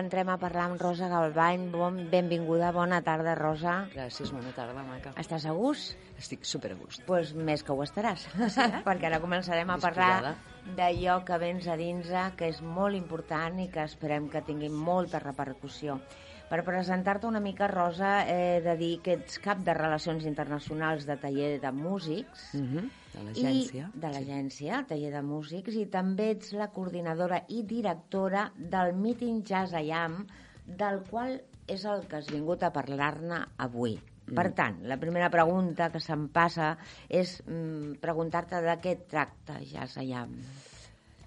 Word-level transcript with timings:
entrem 0.00 0.28
a 0.28 0.36
parlar 0.38 0.66
amb 0.70 0.80
Rosa 0.80 1.08
Galbany. 1.08 1.70
Bon, 1.72 1.96
benvinguda, 2.10 2.72
bona 2.72 3.00
tarda, 3.06 3.34
Rosa. 3.38 3.76
Gràcies, 3.94 4.32
bona 4.34 4.52
tarda, 4.56 4.82
maca. 4.86 5.12
Estàs 5.20 5.46
a 5.46 5.54
gust? 5.56 5.96
Estic 6.18 6.44
super 6.48 6.72
a 6.72 6.76
gust. 6.80 7.00
Doncs 7.02 7.06
pues 7.08 7.32
més 7.34 7.62
que 7.62 7.72
ho 7.72 7.82
estaràs, 7.84 8.26
sí, 8.26 8.60
eh? 8.62 8.82
perquè 8.88 9.10
ara 9.10 9.20
començarem 9.22 9.70
a 9.70 9.76
Disposada. 9.80 10.36
parlar 10.36 10.36
d'allò 10.76 11.20
que 11.24 11.38
vens 11.38 11.66
a 11.68 11.76
dins, 11.76 12.08
que 12.36 12.48
és 12.48 12.62
molt 12.62 12.96
important 12.98 13.60
i 13.62 13.68
que 13.72 13.84
esperem 13.84 14.28
que 14.28 14.42
tingui 14.42 14.68
molta 14.72 15.20
repercussió. 15.22 16.00
Per 16.46 16.60
presentar-te 16.62 17.26
una 17.26 17.40
mica, 17.42 17.66
Rosa, 17.66 18.20
he 18.30 18.60
de 18.62 18.76
dir 18.78 19.00
que 19.02 19.16
ets 19.18 19.40
cap 19.42 19.58
de 19.66 19.74
Relacions 19.74 20.24
Internacionals 20.24 21.06
de 21.06 21.16
Taller 21.18 21.56
de 21.60 21.72
Músics, 21.72 22.54
Mm 22.54 22.66
-hmm. 22.66 22.90
De 23.16 23.24
l'agència. 23.24 23.88
i 23.88 24.00
de 24.02 24.10
l'agència, 24.12 24.80
el 24.80 24.88
taller 24.90 25.12
de 25.14 25.22
músics, 25.24 25.76
i 25.80 25.86
també 25.92 26.30
ets 26.34 26.52
la 26.56 26.68
coordinadora 26.74 27.42
i 27.48 27.62
directora 27.64 28.50
del 28.56 28.92
Meeting 29.00 29.42
Jazz 29.48 29.74
IAM, 29.80 30.20
del 30.66 31.00
qual 31.10 31.38
és 31.66 31.86
el 31.88 32.04
que 32.10 32.20
has 32.20 32.28
vingut 32.30 32.62
a 32.62 32.72
parlar-ne 32.74 33.40
avui. 33.64 33.96
Per 34.26 34.46
tant, 34.58 34.80
la 34.90 34.98
primera 34.98 35.28
pregunta 35.30 35.86
que 35.94 36.00
se'm 36.02 36.26
passa 36.34 36.72
és 37.08 37.36
mm, 37.46 37.98
preguntar-te 38.02 38.58
de 38.64 38.74
què 38.82 38.96
tracta 39.06 39.60
Jazz 39.62 40.00
IAM. 40.02 40.34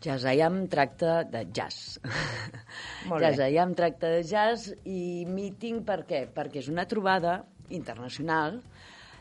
Jazz 0.04 0.28
IAM 0.32 0.62
tracta 0.72 1.24
de 1.28 1.46
jazz. 1.52 2.00
Molt 3.10 3.20
bé. 3.20 3.30
jazz 3.30 3.42
IAM 3.52 3.74
tracta 3.76 4.12
de 4.14 4.22
jazz 4.24 4.70
i 4.88 5.26
meeting 5.28 5.82
per 5.88 6.04
què? 6.08 6.26
Perquè 6.36 6.62
és 6.62 6.70
una 6.72 6.86
trobada 6.88 7.42
internacional 7.76 8.62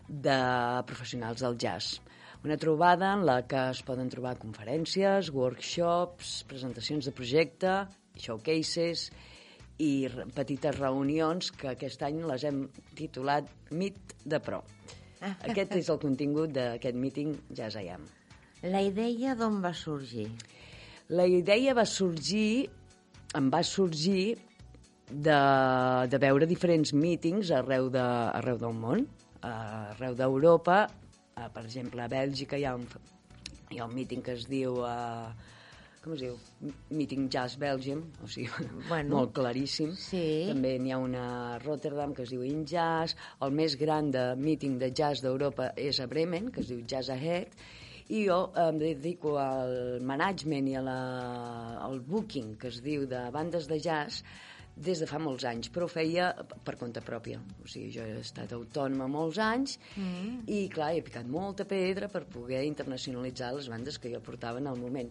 de 0.09 0.39
professionals 0.87 1.43
del 1.43 1.59
jazz. 1.59 1.99
Una 2.45 2.57
trobada 2.57 3.13
en 3.17 3.25
la 3.27 3.41
que 3.51 3.59
es 3.73 3.81
poden 3.83 4.11
trobar 4.13 4.37
conferències, 4.39 5.33
workshops, 5.35 6.45
presentacions 6.47 7.09
de 7.09 7.13
projecte, 7.13 7.73
showcases 8.19 9.09
i 9.83 10.07
petites 10.35 10.79
reunions 10.79 11.51
que 11.55 11.73
aquest 11.73 12.03
any 12.07 12.21
les 12.27 12.45
hem 12.47 12.65
titulat 12.99 13.51
Meet 13.71 14.15
de 14.27 14.39
Pro. 14.43 14.63
Aquest 15.51 15.75
és 15.81 15.91
el 15.91 15.99
contingut 16.03 16.55
d'aquest 16.55 16.99
meeting 16.99 17.35
Jazz 17.51 17.79
IAM. 17.79 18.07
La 18.71 18.83
idea 18.83 19.35
d'on 19.39 19.61
va 19.63 19.75
sorgir? 19.75 20.29
La 21.15 21.27
idea 21.31 21.75
va 21.79 21.87
sorgir, 21.87 22.69
em 23.39 23.51
va 23.51 23.63
sorgir 23.67 24.37
de, 25.11 25.39
de 26.11 26.19
veure 26.21 26.47
diferents 26.47 26.93
mítings 26.93 27.53
arreu, 27.55 27.89
de, 27.91 28.03
arreu 28.39 28.59
del 28.61 28.75
món, 28.77 29.07
eh, 29.41 29.51
arreu 29.51 30.17
d'Europa. 30.19 30.87
Eh, 31.39 31.47
per 31.55 31.63
exemple, 31.65 32.03
a 32.03 32.11
Bèlgica 32.11 32.59
hi 32.59 32.65
ha 32.67 32.75
un, 32.75 32.85
hi 33.71 33.79
ha 33.79 33.87
un 33.87 33.95
míting 33.95 34.25
que 34.27 34.35
es 34.35 34.49
diu... 34.51 34.83
Eh, 34.87 35.55
com 36.03 36.13
es 36.15 36.21
diu? 36.23 36.37
Meeting 36.95 37.27
Jazz 37.31 37.57
Belgium, 37.59 38.05
o 38.23 38.29
sigui, 38.31 38.49
Bueno. 38.89 39.17
molt 39.17 39.33
claríssim. 39.37 39.91
Sí. 39.99 40.23
També 40.49 40.77
n'hi 40.79 40.93
ha 40.95 40.99
una 41.03 41.25
a 41.55 41.59
Rotterdam 41.65 42.15
que 42.15 42.23
es 42.25 42.31
diu 42.33 42.45
In 42.47 42.63
Jazz. 42.71 43.17
El 43.45 43.55
més 43.59 43.75
gran 43.81 44.13
de 44.15 44.23
meeting 44.39 44.79
de 44.81 44.93
jazz 44.95 45.23
d'Europa 45.25 45.73
és 45.77 45.99
a 46.01 46.07
Bremen, 46.11 46.53
que 46.55 46.63
es 46.63 46.71
diu 46.71 46.85
Jazz 46.87 47.11
Ahead. 47.15 47.55
I 48.09 48.23
jo 48.25 48.39
em 48.57 48.79
dedico 48.81 49.35
al 49.43 49.99
management 50.01 50.71
i 50.71 50.79
a 50.79 50.85
la, 50.87 51.01
al 51.85 51.99
booking, 52.01 52.55
que 52.63 52.71
es 52.73 52.79
diu 52.81 53.05
de 53.11 53.27
bandes 53.35 53.67
de 53.69 53.77
jazz, 53.85 54.23
des 54.79 55.01
de 55.03 55.09
fa 55.11 55.19
molts 55.19 55.45
anys, 55.49 55.71
però 55.75 55.89
ho 55.89 55.91
feia 55.91 56.31
per 56.65 56.77
compte 56.79 57.03
pròpia. 57.05 57.41
O 57.65 57.67
sigui, 57.67 57.91
jo 57.97 58.07
he 58.07 58.21
estat 58.21 58.53
autònoma 58.55 59.09
molts 59.11 59.41
anys 59.43 59.79
mm. 59.97 60.47
i, 60.47 60.67
clar, 60.73 60.93
he 60.95 61.03
picat 61.07 61.27
molta 61.29 61.67
pedra 61.69 62.11
per 62.13 62.25
poder 62.31 62.63
internacionalitzar 62.69 63.53
les 63.57 63.69
bandes 63.73 63.99
que 63.99 64.13
jo 64.13 64.23
portava 64.25 64.63
en 64.63 64.71
el 64.71 64.79
moment. 64.81 65.11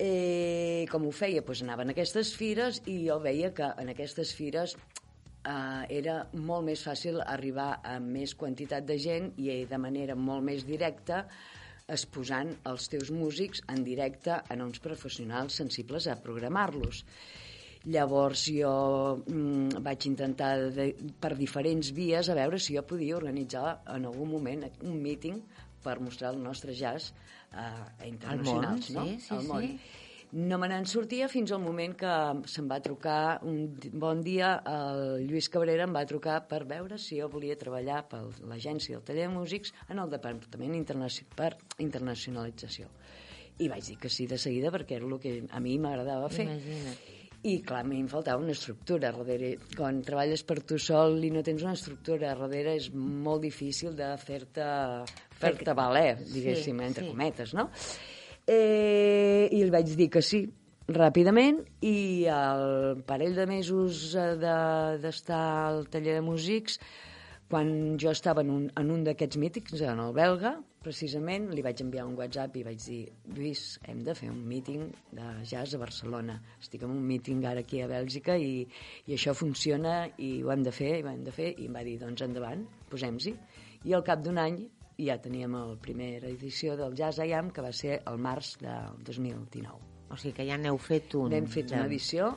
Eh, 0.00 0.86
com 0.92 1.04
ho 1.08 1.12
feia? 1.12 1.42
Doncs 1.44 1.64
anaven 1.66 1.90
a 1.90 1.96
aquestes 1.96 2.34
fires 2.36 2.80
i 2.88 3.00
jo 3.06 3.18
veia 3.20 3.52
que 3.56 3.68
en 3.82 3.92
aquestes 3.92 4.32
fires 4.36 4.76
eh, 4.76 5.84
era 6.00 6.22
molt 6.32 6.68
més 6.68 6.84
fàcil 6.86 7.20
arribar 7.24 7.72
a 7.84 7.98
més 8.04 8.36
quantitat 8.36 8.86
de 8.88 8.96
gent 9.00 9.32
i 9.40 9.62
de 9.68 9.80
manera 9.80 10.16
molt 10.16 10.46
més 10.46 10.64
directa 10.68 11.26
exposant 11.90 12.52
els 12.70 12.86
teus 12.88 13.10
músics 13.10 13.64
en 13.68 13.82
directe 13.84 14.36
a 14.38 14.56
uns 14.62 14.78
professionals 14.80 15.56
sensibles 15.58 16.06
a 16.06 16.16
programar-los. 16.22 17.04
Llavors 17.88 18.42
jo 18.52 18.70
mm, 19.24 19.80
vaig 19.80 20.04
intentar 20.10 20.50
de, 20.76 20.90
per 21.20 21.32
diferents 21.38 21.94
vies 21.96 22.28
a 22.28 22.36
veure 22.36 22.58
si 22.60 22.76
jo 22.76 22.82
podia 22.84 23.16
organitzar 23.16 23.80
en 23.88 24.04
algun 24.04 24.28
moment 24.28 24.66
un 24.84 24.98
meeting 25.00 25.40
per 25.80 25.96
mostrar 26.04 26.34
el 26.34 26.42
nostre 26.42 26.74
jazz 26.76 27.14
eh, 27.54 27.56
a 27.56 28.06
internacionals, 28.06 28.90
sí, 28.90 28.92
no? 28.92 29.06
sí, 29.16 29.34
Al 29.34 29.40
sí. 29.40 29.48
món. 29.48 29.72
No 30.30 30.60
me 30.62 30.68
n'en 30.70 30.84
sortia 30.86 31.26
fins 31.26 31.50
al 31.50 31.58
moment 31.64 31.96
que 31.98 32.10
se'm 32.52 32.68
va 32.70 32.76
trucar 32.84 33.40
un 33.42 33.72
bon 33.98 34.20
dia 34.22 34.52
el 34.70 35.24
Lluís 35.26 35.48
Cabrera 35.50 35.88
em 35.88 35.96
va 35.96 36.04
trucar 36.06 36.36
per 36.46 36.60
veure 36.70 37.00
si 37.02 37.18
jo 37.18 37.26
volia 37.32 37.56
treballar 37.58 38.04
per 38.12 38.20
l'agència 38.46 38.94
del 38.94 39.06
taller 39.08 39.24
de 39.26 39.32
músics 39.34 39.72
en 39.88 39.98
el 39.98 40.12
Departament 40.12 40.76
Internaci 40.78 41.24
per 41.34 41.56
Internacionalització. 41.82 42.92
I 43.58 43.72
vaig 43.72 43.88
dir 43.88 43.98
que 43.98 44.12
sí 44.12 44.28
de 44.30 44.38
seguida 44.38 44.70
perquè 44.70 45.00
era 45.00 45.08
el 45.08 45.18
que 45.18 45.40
a 45.50 45.58
mi 45.64 45.80
m'agradava 45.82 46.28
fer. 46.30 46.46
Imagina't. 46.46 47.19
I, 47.42 47.54
clar, 47.64 47.80
a 47.80 47.88
mi 47.88 47.96
em 48.02 48.08
faltava 48.10 48.42
una 48.42 48.52
estructura 48.52 49.08
darrere. 49.14 49.54
Quan 49.76 50.02
treballes 50.04 50.42
per 50.44 50.58
tu 50.60 50.76
sol 50.78 51.22
i 51.24 51.30
no 51.32 51.40
tens 51.46 51.62
una 51.64 51.72
estructura 51.72 52.34
darrere 52.34 52.74
és 52.76 52.90
molt 52.92 53.40
difícil 53.46 53.94
de 53.96 54.10
fer-te 54.20 54.66
fer-te 55.40 55.72
valer, 55.72 56.18
diguéssim, 56.20 56.76
Sí, 56.82 56.84
entre 56.90 57.04
sí. 57.06 57.10
cometes, 57.14 57.54
no? 57.56 57.70
Eh, 58.46 59.48
I 59.52 59.62
li 59.64 59.70
vaig 59.72 59.88
dir 59.96 60.10
que 60.12 60.20
sí, 60.24 60.42
ràpidament, 60.90 61.62
i 61.86 62.26
al 62.28 63.00
parell 63.06 63.36
de 63.38 63.46
mesos 63.46 64.10
eh, 64.18 64.34
de- 64.40 64.98
d'estar 65.00 65.40
al 65.68 65.86
taller 65.88 66.18
de 66.18 66.24
músics, 66.26 66.76
quan 67.48 67.96
jo 67.98 68.10
estava 68.10 68.42
en 68.42 68.50
un, 68.50 68.64
en 68.76 68.90
un 68.90 69.04
d'aquests 69.06 69.38
mítings, 69.40 69.80
en 69.80 69.98
el 70.02 70.12
belga, 70.12 70.58
precisament, 70.84 71.48
li 71.54 71.62
vaig 71.64 71.82
enviar 71.84 72.06
un 72.08 72.16
WhatsApp 72.18 72.56
i 72.56 72.64
vaig 72.66 72.80
dir 72.82 73.00
Lluís, 73.36 73.62
hem 73.88 74.00
de 74.06 74.14
fer 74.16 74.30
un 74.32 74.40
míting 74.48 74.88
de 75.16 75.28
jazz 75.44 75.76
a 75.76 75.80
Barcelona. 75.82 76.38
Estic 76.60 76.84
en 76.86 76.94
un 76.94 77.04
míting 77.06 77.44
ara 77.48 77.64
aquí 77.64 77.82
a 77.84 77.88
Bèlgica 77.90 78.36
i, 78.40 78.64
i 79.06 79.16
això 79.16 79.34
funciona 79.36 80.02
i 80.18 80.32
ho 80.42 80.52
hem 80.54 80.64
de 80.66 80.74
fer, 80.74 80.96
i 80.98 81.04
ho 81.04 81.12
hem 81.12 81.24
de 81.26 81.34
fer. 81.36 81.52
I 81.56 81.68
em 81.68 81.78
va 81.78 81.84
dir, 81.86 81.98
doncs 82.00 82.24
endavant, 82.26 82.66
posem-s'hi. 82.90 83.34
I 83.88 83.96
al 83.96 84.04
cap 84.06 84.24
d'un 84.24 84.40
any 84.40 84.60
ja 85.00 85.16
teníem 85.22 85.56
la 85.56 85.78
primera 85.80 86.28
edició 86.28 86.76
del 86.76 86.96
Jazz 86.96 87.22
IAM, 87.24 87.52
que 87.56 87.64
va 87.64 87.72
ser 87.72 88.02
el 88.10 88.20
març 88.20 88.56
del 88.60 89.00
2019. 89.06 89.88
O 90.10 90.18
sigui 90.18 90.34
que 90.40 90.46
ja 90.48 90.58
n'heu 90.58 90.78
fet 90.82 91.14
un. 91.16 91.30
N'hem 91.32 91.48
fet 91.48 91.72
una 91.72 91.86
edició 91.86 92.34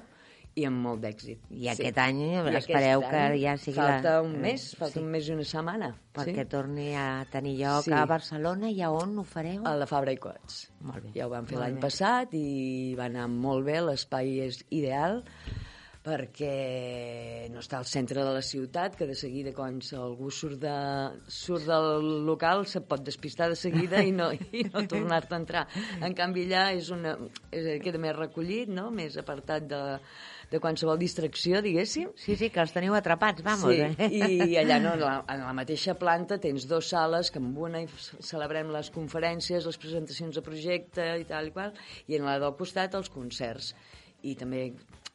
i 0.56 0.66
amb 0.70 0.78
molt 0.86 1.02
d'èxit. 1.02 1.40
I 1.50 1.68
aquest 1.72 1.98
any 1.98 2.20
I 2.22 2.56
espereu 2.60 3.00
aquest 3.02 3.10
que 3.12 3.22
any 3.24 3.40
ja 3.42 3.56
sigui 3.58 3.78
Falta 3.80 4.12
la- 4.18 4.22
un 4.22 4.36
mes, 4.42 4.68
falta 4.78 5.00
sí. 5.00 5.04
un 5.04 5.10
mes 5.10 5.28
i 5.28 5.34
una 5.34 5.44
setmana. 5.50 5.96
perquè 6.14 6.46
torni 6.48 6.92
a 6.96 7.26
tenir 7.32 7.56
lloc 7.58 7.84
Sí. 7.86 7.92
a 7.92 8.06
Barcelona 8.06 8.70
i 8.70 8.82
a 8.82 8.92
on 8.92 9.18
ho 9.18 9.24
fareu? 9.24 9.64
A 9.66 9.76
la 9.76 9.88
Fabra 9.88 10.12
i 10.14 10.18
Cots. 10.18 10.72
Molt 10.82 11.04
bé. 11.04 11.12
Ja 11.16 11.26
ho 11.26 11.30
vam 11.30 11.46
fer 11.48 11.58
l'any 11.58 11.80
passat 11.80 12.34
i 12.38 12.94
va 12.96 13.06
anar 13.06 13.28
molt 13.28 13.66
bé, 13.66 13.82
l'espai 13.82 14.40
és 14.46 14.64
ideal 14.70 15.24
perquè 16.04 17.48
no 17.50 17.62
està 17.64 17.78
al 17.80 17.86
centre 17.88 18.24
de 18.26 18.34
la 18.36 18.42
ciutat, 18.44 18.96
que 19.00 19.08
de 19.08 19.16
seguida 19.16 19.54
quan 19.56 19.80
algú 19.96 20.30
surt, 20.36 20.60
de, 20.60 20.74
surt 21.32 21.66
del 21.70 22.26
local 22.28 22.66
se 22.68 22.82
pot 22.82 23.04
despistar 23.06 23.48
de 23.50 23.56
seguida 23.56 24.02
i 24.04 24.12
no, 24.12 24.32
i 24.34 24.66
no 24.68 24.84
tornar-te 24.92 25.34
a 25.34 25.40
entrar. 25.40 25.68
En 26.02 26.14
canvi 26.14 26.44
allà 26.50 26.66
és 26.76 26.90
una, 26.92 27.16
és, 27.52 27.80
queda 27.84 28.02
més 28.04 28.16
recollit, 28.18 28.68
no? 28.70 28.90
més 28.92 29.16
apartat 29.18 29.64
de, 29.72 29.82
de 30.54 30.62
qualsevol 30.62 31.00
distracció, 31.02 31.64
diguéssim. 31.66 32.12
Sí, 32.20 32.36
sí, 32.38 32.52
que 32.54 32.62
els 32.62 32.74
teniu 32.76 32.94
atrapats, 32.94 33.42
vamos. 33.46 33.74
Sí, 33.74 33.82
eh? 33.82 34.10
i 34.54 34.58
allà 34.62 34.78
no, 34.84 34.94
en 34.98 35.02
la, 35.02 35.16
en 35.34 35.42
la 35.48 35.54
mateixa 35.58 35.98
planta 35.98 36.38
tens 36.44 36.68
dues 36.70 36.92
sales 36.94 37.34
que 37.34 37.42
en 37.42 37.50
una 37.58 37.82
celebrem 38.22 38.70
les 38.76 38.92
conferències, 38.94 39.66
les 39.66 39.82
presentacions 39.82 40.38
de 40.38 40.46
projecte 40.46 41.08
i 41.24 41.26
tal 41.30 41.50
i 41.50 41.56
qual, 41.56 41.74
i 42.06 42.20
en 42.20 42.30
la 42.30 42.38
del 42.44 42.54
costat 42.60 42.94
els 43.00 43.10
concerts. 43.14 43.74
I 44.24 44.38
també 44.40 44.68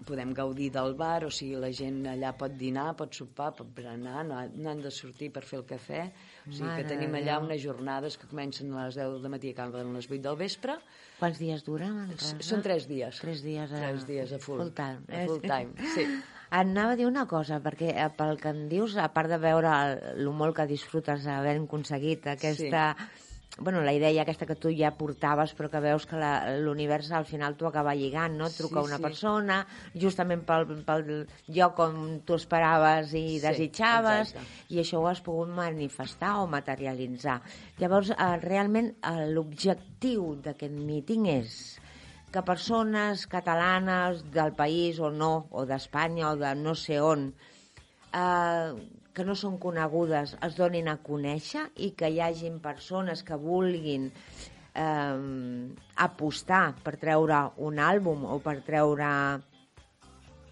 podem 0.07 0.31
gaudir 0.35 0.69
del 0.71 0.95
bar, 0.95 1.25
o 1.27 1.31
sigui, 1.35 1.57
la 1.59 1.71
gent 1.75 2.05
allà 2.07 2.31
pot 2.39 2.53
dinar, 2.59 2.93
pot 2.97 3.15
sopar, 3.19 3.51
pot 3.59 3.69
berenar, 3.75 4.23
no, 4.29 4.39
no 4.55 4.71
han 4.71 4.81
de 4.85 4.93
sortir 4.95 5.31
per 5.35 5.43
fer 5.43 5.59
el 5.59 5.67
cafè. 5.67 6.05
O 6.47 6.53
sigui 6.53 6.69
Mare 6.69 6.85
que 6.85 6.89
tenim 6.93 7.17
allà 7.19 7.35
Déu. 7.39 7.49
unes 7.49 7.63
jornades 7.65 8.17
que 8.17 8.29
comencen 8.31 8.71
a 8.73 8.87
les 8.87 8.99
10 9.01 9.19
del 9.19 9.33
matí 9.35 9.51
i 9.51 9.55
acaben 9.57 9.91
a 9.91 9.97
les 9.99 10.07
8 10.07 10.23
del 10.29 10.39
vespre. 10.39 10.79
Quants 11.19 11.43
dies 11.43 11.65
duren? 11.67 12.13
Són 12.23 12.63
tres 12.63 12.87
dies. 12.87 13.19
Tres 13.21 13.43
dies 13.43 13.73
a, 13.75 13.83
Tres 13.89 14.07
dies 14.07 14.33
a 14.33 14.39
full. 14.39 14.63
full 14.63 14.75
time. 14.77 15.03
A 15.11 15.25
full 15.27 15.43
time, 15.43 15.91
sí. 15.97 16.07
Anava 16.63 16.95
a 16.95 16.97
dir 16.97 17.05
una 17.05 17.27
cosa, 17.29 17.59
perquè 17.61 17.91
eh, 17.93 18.07
pel 18.17 18.39
que 18.41 18.49
em 18.55 18.69
dius, 18.71 18.95
a 18.97 19.11
part 19.13 19.29
de 19.29 19.37
veure 19.43 19.69
el, 19.69 19.99
el 20.23 20.31
molt 20.33 20.57
que 20.57 20.65
disfrutes 20.71 21.27
havent 21.29 21.67
aconseguit 21.67 22.31
aquesta... 22.33 22.95
Bueno, 23.61 23.81
la 23.83 23.93
idea 23.93 24.23
aquesta 24.23 24.47
que 24.47 24.55
tu 24.55 24.71
ja 24.71 24.93
portaves, 24.95 25.51
però 25.59 25.67
que 25.73 25.81
veus 25.83 26.05
que 26.07 26.19
l'univers 26.63 27.09
al 27.11 27.25
final 27.27 27.57
t'ho 27.59 27.67
acaba 27.67 27.95
lligant, 27.99 28.37
no? 28.39 28.47
Et 28.47 28.55
truca 28.55 28.79
Sí, 28.85 28.87
una 28.87 28.99
sí. 29.01 29.03
persona, 29.03 29.57
justament 29.99 30.45
pel, 30.47 30.67
pel 30.87 31.27
lloc 31.57 31.81
on 31.83 32.21
tu 32.25 32.37
esperaves 32.39 33.11
i 33.19 33.25
Sí, 33.39 33.41
desitjaves, 33.43 34.31
exacte. 34.37 34.75
i 34.75 34.79
això 34.79 35.01
ho 35.03 35.09
has 35.11 35.21
pogut 35.27 35.51
manifestar 35.51 36.37
o 36.39 36.47
materialitzar. 36.47 37.41
Llavors, 37.83 38.13
eh, 38.15 38.37
realment, 38.47 38.93
eh, 39.03 39.27
l'objectiu 39.35 40.37
d'aquest 40.45 40.79
míting 40.79 41.27
és 41.27 41.59
que 42.31 42.43
persones 42.47 43.27
catalanes 43.27 44.23
del 44.31 44.53
país 44.55 45.01
o 45.01 45.11
no, 45.11 45.49
o 45.51 45.67
d'Espanya 45.67 46.31
o 46.31 46.37
de 46.37 46.55
no 46.55 46.77
sé 46.77 47.01
on, 47.01 47.33
eh, 48.15 48.73
que 49.19 49.27
no 49.27 49.35
són 49.39 49.59
conegudes 49.61 50.37
es 50.47 50.57
donin 50.59 50.89
a 50.89 50.99
conèixer 51.03 51.67
i 51.85 51.91
que 51.99 52.11
hi 52.13 52.23
hagin 52.23 52.61
persones 52.63 53.25
que 53.27 53.37
vulguin 53.39 54.09
eh, 54.79 55.69
apostar 56.07 56.65
per 56.85 56.97
treure 57.03 57.43
un 57.67 57.83
àlbum 57.83 58.25
o 58.31 58.39
per 58.45 58.61
treure 58.67 59.11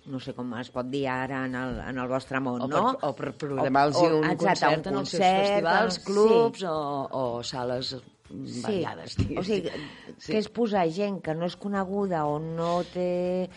no 0.06 0.20
sé 0.22 0.34
com 0.36 0.52
es 0.60 0.68
pot 0.74 0.86
dir 0.90 1.06
ara 1.10 1.44
en 1.48 1.54
el, 1.58 1.80
en 1.82 1.98
el 1.98 2.10
vostre 2.10 2.38
món, 2.42 2.60
o 2.62 2.68
no? 2.70 2.82
Per, 2.94 3.08
o 3.08 3.14
per 3.18 3.32
programar-los 3.42 4.02
un, 4.06 4.28
exacte, 4.30 4.68
concert 4.68 4.86
un 4.86 4.92
en 4.92 5.00
els 5.00 5.10
seus 5.10 5.22
concert, 5.22 5.46
festivals, 5.46 5.96
sí. 5.96 6.04
clubs 6.06 6.66
o, 6.70 6.76
o 7.10 7.24
sales 7.42 7.94
variades. 8.30 9.16
O 9.38 9.42
sigui, 9.46 9.72
Sí. 10.16 10.32
que 10.32 10.38
és 10.38 10.48
posar 10.48 10.86
gent 10.94 11.18
que 11.22 11.34
no 11.34 11.46
és 11.46 11.56
coneguda 11.58 12.24
o 12.26 12.38
no 12.42 12.80
té... 12.92 13.48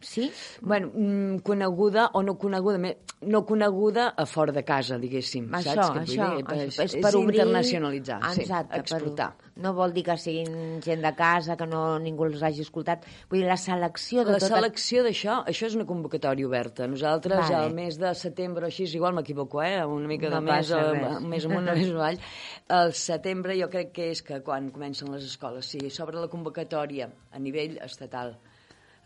Sí? 0.00 0.32
Bueno, 0.62 0.90
mm, 0.94 1.38
coneguda 1.38 2.10
o 2.14 2.22
no 2.22 2.38
coneguda, 2.38 2.78
no 3.20 3.44
coneguda 3.44 4.14
a 4.16 4.24
fora 4.24 4.52
de 4.52 4.64
casa, 4.64 4.96
diguéssim. 4.98 5.50
Això, 5.52 5.74
saps 5.74 5.90
vull 5.90 6.00
això, 6.06 6.28
dir? 6.32 6.44
això, 6.46 6.84
és, 6.86 6.94
és 6.94 7.02
per 7.04 7.10
obrir... 7.18 7.36
internacionalitzar, 7.36 8.16
Exacte, 8.30 8.78
sí, 8.78 8.80
exportar. 8.80 9.26
Per, 9.36 9.50
no 9.60 9.74
vol 9.76 9.92
dir 9.92 10.06
que 10.06 10.16
siguin 10.16 10.80
gent 10.84 11.04
de 11.04 11.12
casa, 11.18 11.58
que 11.60 11.68
no 11.68 11.82
ningú 12.00 12.24
els 12.30 12.40
hagi 12.42 12.64
escoltat. 12.64 13.04
Vull 13.28 13.42
dir, 13.42 13.50
la 13.50 13.58
selecció 13.60 14.24
de 14.24 14.38
La 14.38 14.40
tota... 14.40 14.54
selecció 14.56 15.04
d'això, 15.04 15.36
això 15.52 15.68
és 15.68 15.76
una 15.76 15.84
convocatòria 15.90 16.48
oberta. 16.48 16.88
Nosaltres, 16.88 17.44
Vale. 17.44 17.60
al 17.60 17.76
mes 17.76 18.00
de 18.00 18.14
setembre 18.16 18.64
o 18.64 18.72
així, 18.72 18.88
igual 18.96 19.12
m'equivoco, 19.20 19.60
eh? 19.62 19.84
una 19.84 20.08
mica 20.08 20.32
No 20.32 20.40
de 20.40 20.48
més, 20.48 20.72
o, 20.72 20.80
més 21.28 21.44
amunt, 21.44 21.68
un 21.68 21.82
més 21.82 21.92
avall. 21.92 22.18
El 22.80 22.96
setembre 22.96 23.60
jo 23.60 23.68
crec 23.68 23.92
que 23.92 24.08
és 24.16 24.24
que 24.24 24.40
quan 24.40 24.72
comencen 24.72 25.12
les 25.12 25.28
escoles, 25.28 25.68
sí, 25.68 25.84
s'obre 25.92 26.24
la 26.24 26.32
convocatòria 26.32 27.12
a 27.36 27.44
nivell 27.44 27.76
estatal, 27.84 28.38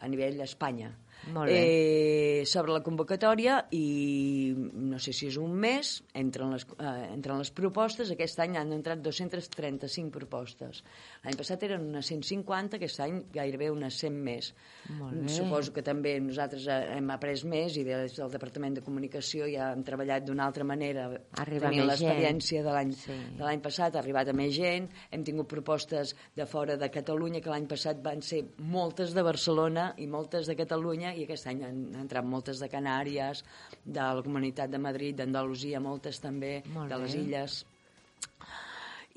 a 0.00 0.08
nivell 0.08 0.40
Espanya. 0.40 0.94
Molt 1.34 1.50
bé. 1.50 1.58
Eh, 1.58 2.44
s'obre 2.48 2.72
la 2.72 2.82
convocatòria 2.82 3.58
i 3.74 4.54
no 4.56 4.98
sé 5.02 5.12
si 5.12 5.26
és 5.28 5.36
un 5.40 5.52
mes, 5.58 5.90
entren 6.14 6.52
les, 6.54 6.64
eh, 6.78 7.08
entren 7.12 7.38
les 7.38 7.50
propostes. 7.50 8.10
Aquest 8.14 8.38
any 8.40 8.56
han 8.56 8.72
entrat 8.72 9.02
235 9.04 10.10
propostes. 10.14 10.82
L'any 11.24 11.36
passat 11.36 11.62
eren 11.68 11.88
unes 11.90 12.06
150, 12.06 12.76
aquest 12.78 13.00
any 13.04 13.18
gairebé 13.34 13.70
unes 13.70 13.98
100 14.00 14.16
més. 14.24 14.52
Molt 14.98 15.18
bé. 15.20 15.28
Suposo 15.28 15.72
que 15.72 15.82
també 15.82 16.18
nosaltres 16.20 16.66
eh, 16.66 16.78
hem 16.96 17.10
après 17.10 17.44
més 17.44 17.76
i 17.76 17.84
des 17.84 18.16
del 18.16 18.30
Departament 18.32 18.78
de 18.78 18.84
Comunicació 18.86 19.46
ja 19.50 19.72
hem 19.74 19.82
treballat 19.84 20.24
d'una 20.24 20.46
altra 20.46 20.64
manera. 20.64 21.08
Arriba 21.42 21.68
Tenint 21.68 21.86
l'experiència 21.86 22.62
de 22.64 22.72
l'any 22.72 22.92
Sí. 22.98 23.12
de 23.36 23.44
l'any 23.44 23.60
passat, 23.60 23.94
ha 23.94 24.00
arribat 24.00 24.28
a 24.28 24.32
més 24.32 24.54
gent, 24.54 24.88
hem 25.10 25.24
tingut 25.24 25.46
propostes 25.48 26.14
de 26.34 26.46
fora 26.46 26.76
de 26.76 26.88
Catalunya, 26.90 27.40
que 27.40 27.50
l'any 27.50 27.66
passat 27.68 28.00
van 28.02 28.22
ser 28.22 28.44
moltes 28.58 29.12
de 29.14 29.22
Barcelona 29.22 29.94
i 29.98 30.06
moltes 30.06 30.46
de 30.46 30.56
Catalunya, 30.56 31.07
i 31.14 31.24
aquest 31.24 31.46
any 31.50 31.62
han 31.64 31.80
entrat 32.02 32.24
moltes 32.24 32.58
de 32.60 32.68
Canàries, 32.72 33.44
de 33.84 34.00
la 34.00 34.22
Comunitat 34.22 34.70
de 34.70 34.78
Madrid, 34.78 35.16
d'Andalusia, 35.16 35.80
moltes 35.80 36.20
també, 36.20 36.62
Molt 36.74 36.90
de 36.92 36.98
les 37.04 37.14
bé. 37.14 37.22
illes. 37.22 37.64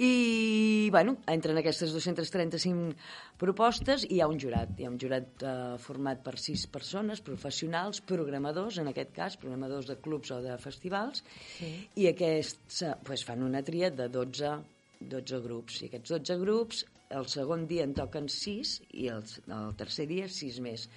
I, 0.02 0.88
bueno, 0.90 1.18
entren 1.30 1.60
aquestes 1.60 1.92
235 1.94 2.96
propostes 3.38 4.06
i 4.08 4.16
hi 4.16 4.22
ha 4.24 4.28
un 4.32 4.40
jurat. 4.42 4.72
Hi 4.80 4.88
ha 4.88 4.90
un 4.90 4.98
jurat 5.02 5.44
eh, 5.46 5.52
format 5.84 6.24
per 6.26 6.38
sis 6.42 6.64
persones, 6.74 7.22
professionals, 7.22 8.00
programadors, 8.02 8.80
en 8.82 8.90
aquest 8.90 9.12
cas, 9.14 9.36
programadors 9.38 9.86
de 9.92 10.00
clubs 10.02 10.32
o 10.34 10.40
de 10.42 10.56
festivals, 10.64 11.22
Sí. 11.58 11.70
i 12.02 12.08
aquests 12.10 12.82
eh, 12.88 12.96
pues, 13.06 13.26
fan 13.28 13.44
una 13.46 13.62
tria 13.68 13.92
de 13.94 14.08
12, 14.10 14.56
12 15.02 15.42
grups. 15.46 15.82
I 15.84 15.92
aquests 15.92 16.16
12 16.16 16.40
grups, 16.42 16.82
el 17.12 17.28
segon 17.28 17.68
dia 17.68 17.84
en 17.84 17.94
toquen 17.94 18.28
6 18.30 18.82
i 18.94 19.08
el, 19.12 19.24
el 19.52 19.76
tercer 19.80 20.08
dia 20.08 20.28
6 20.32 20.60
més, 20.64 20.88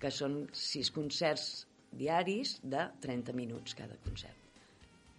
que 0.00 0.10
són 0.12 0.44
6 0.52 0.90
concerts 0.94 1.66
diaris 1.94 2.58
de 2.62 2.88
30 3.00 3.32
minuts 3.32 3.74
cada 3.78 3.96
concert. 4.04 4.34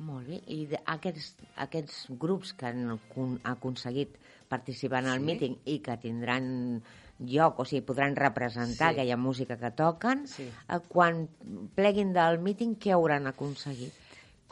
Molt 0.03 0.27
bé. 0.27 0.41
I 0.51 0.67
aquests, 0.91 1.35
aquests 1.63 2.05
grups 2.19 2.51
que 2.53 2.67
han 2.67 2.89
acon- 2.97 3.39
aconseguit 3.47 4.17
participar 4.51 5.03
en 5.05 5.09
el 5.13 5.19
Sí. 5.19 5.25
míting 5.25 5.57
i 5.65 5.79
que 5.79 5.95
tindran 5.97 6.81
lloc, 7.19 7.59
o 7.59 7.65
sigui, 7.65 7.81
podran 7.87 8.15
representar 8.15 8.89
Sí. 8.91 8.99
aquella 8.99 9.15
música 9.15 9.55
que 9.57 9.71
toquen, 9.71 10.27
Sí. 10.27 10.43
eh, 10.69 10.79
quan 10.89 11.29
pleguin 11.75 12.11
del 12.11 12.39
míting, 12.39 12.75
què 12.75 12.91
hauran 12.91 13.25
aconseguit? 13.27 13.93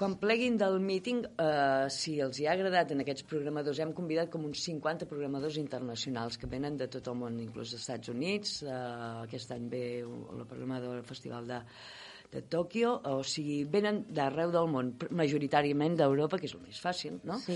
Quan 0.04 0.18
pleguin 0.20 0.58
del 0.60 0.82
míting, 0.84 1.22
eh, 1.40 1.88
si 1.88 2.18
els 2.20 2.36
hi 2.42 2.44
ha 2.44 2.54
agradat 2.58 2.90
en 2.92 3.00
aquests 3.00 3.24
programadors, 3.24 3.78
hem 3.80 3.94
convidat 3.96 4.28
com 4.34 4.44
uns 4.44 4.60
50 4.68 5.08
programadors 5.08 5.56
internacionals 5.62 6.36
que 6.42 6.50
venen 6.52 6.76
de 6.76 6.90
tot 6.92 7.06
el 7.08 7.16
món, 7.16 7.38
inclús 7.40 7.72
dels 7.72 7.86
Estats 7.86 8.12
Units. 8.12 8.58
Eh, 8.66 8.74
aquest 9.22 9.54
any 9.56 9.70
ve 9.72 9.84
la 10.04 10.44
programadora 10.50 10.98
del 10.98 11.08
Festival 11.08 11.48
de, 11.48 11.62
de 12.34 12.42
Tòquio, 12.56 12.92
o 13.14 13.22
sigui, 13.24 13.62
venen 13.78 14.02
d'arreu 14.10 14.52
del 14.52 14.68
món, 14.74 14.92
majoritàriament 15.22 15.96
d'Europa, 16.02 16.42
que 16.42 16.52
és 16.52 16.58
el 16.58 16.66
més 16.66 16.84
fàcil, 16.84 17.22
no? 17.24 17.40
Sí. 17.46 17.56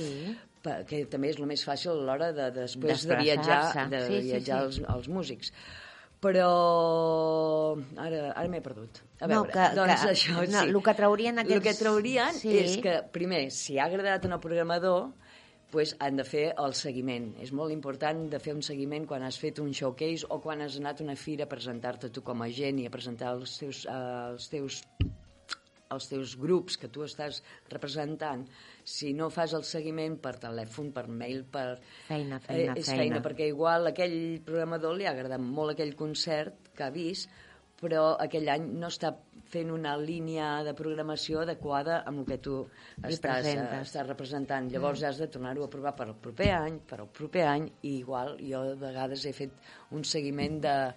Que 0.88 1.02
també 1.12 1.34
és 1.34 1.42
el 1.44 1.52
més 1.52 1.68
fàcil 1.68 1.98
a 1.98 2.00
l'hora 2.00 2.32
de, 2.32 2.48
després 2.62 3.10
de 3.12 3.20
viatjar, 3.26 3.60
de 3.92 4.06
Sí, 4.08 4.22
sí, 4.22 4.24
viatjar 4.30 4.62
sí. 4.62 4.86
Els, 4.86 4.96
els 4.96 5.12
músics. 5.20 5.52
Però 6.20 7.78
ara, 8.02 8.32
ara 8.34 8.48
m'he 8.50 8.62
perdut. 8.66 9.04
A 9.22 9.28
No, 9.28 9.44
veure, 9.44 9.52
que- 9.54 9.76
doncs 9.78 10.02
que- 10.02 10.10
això, 10.16 10.48
no, 10.50 10.62
sí. 10.64 10.70
el 10.70 10.82
que 10.84 10.94
traurien 10.98 11.38
El 11.40 11.46
aquests- 11.46 11.64
que 11.64 11.74
traurien 11.84 12.34
Sí. 12.34 12.58
és 12.58 12.78
que, 12.82 13.04
primer, 13.12 13.52
si 13.52 13.78
ha 13.78 13.86
agradat 13.86 14.26
al 14.26 14.40
programador, 14.40 15.12
pues, 15.70 15.96
han 16.00 16.16
de 16.16 16.24
fer 16.24 16.56
el 16.58 16.74
seguiment. 16.74 17.36
És 17.40 17.52
molt 17.52 17.72
important 17.72 18.30
de 18.32 18.40
fer 18.40 18.54
un 18.56 18.62
seguiment 18.64 19.06
quan 19.06 19.22
has 19.24 19.38
fet 19.38 19.60
un 19.60 19.72
showcase 19.74 20.26
o 20.30 20.40
quan 20.42 20.62
has 20.62 20.78
anat 20.78 21.02
a 21.02 21.04
una 21.04 21.16
fira 21.16 21.44
a 21.44 21.48
presentar-te 21.50 22.10
tu 22.10 22.24
com 22.24 22.42
a 22.42 22.50
gent 22.50 22.80
i 22.80 22.86
a 22.88 22.90
presentar 22.90 23.34
els 23.36 23.58
teus, 23.60 23.86
eh, 23.86 23.92
els 24.32 24.50
teus 24.50 24.84
els 25.90 26.10
teus 26.10 26.36
grups 26.38 26.76
que 26.78 26.90
tu 26.90 27.00
estàs 27.04 27.42
representant, 27.70 28.46
si 28.88 29.12
no 29.14 29.28
fas 29.34 29.52
el 29.58 29.66
seguiment 29.68 30.16
per 30.24 30.38
telèfon, 30.40 30.94
per 30.96 31.08
mail, 31.12 31.42
per... 31.52 31.66
Feina, 32.08 32.40
feina, 32.40 32.72
eh, 32.72 32.80
és 32.80 32.88
feina. 32.88 33.02
feina. 33.02 33.22
perquè 33.26 33.50
igual 33.52 33.90
a 33.90 33.92
aquell 33.92 34.16
programador 34.48 34.96
li 34.96 35.08
ha 35.10 35.12
agradat 35.12 35.44
molt 35.44 35.76
aquell 35.76 35.92
concert 36.00 36.72
que 36.78 36.86
ha 36.86 36.94
vist, 36.94 37.28
però 37.78 38.14
aquell 38.18 38.48
any 38.50 38.72
no 38.80 38.88
està 38.88 39.12
fent 39.48 39.70
una 39.72 39.94
línia 40.00 40.48
de 40.66 40.74
programació 40.76 41.44
adequada 41.44 42.02
amb 42.10 42.24
el 42.24 42.26
que 42.28 42.38
tu 42.44 42.56
estàs, 42.98 43.14
eh, 43.14 43.22
presentes. 43.22 43.86
estàs 43.88 44.08
representant. 44.08 44.72
Llavors 44.72 45.04
has 45.08 45.20
de 45.22 45.28
tornar-ho 45.32 45.64
a 45.64 45.70
provar 45.72 45.94
per 45.96 46.08
al 46.08 46.16
proper 46.16 46.50
any, 46.56 46.80
per 46.80 47.00
al 47.04 47.08
proper 47.08 47.46
any, 47.48 47.68
i 47.84 47.98
igual 48.00 48.36
jo 48.40 48.64
de 48.72 48.76
vegades 48.82 49.24
he 49.26 49.34
fet 49.34 49.52
un 49.92 50.04
seguiment 50.04 50.60
de- 50.64 50.94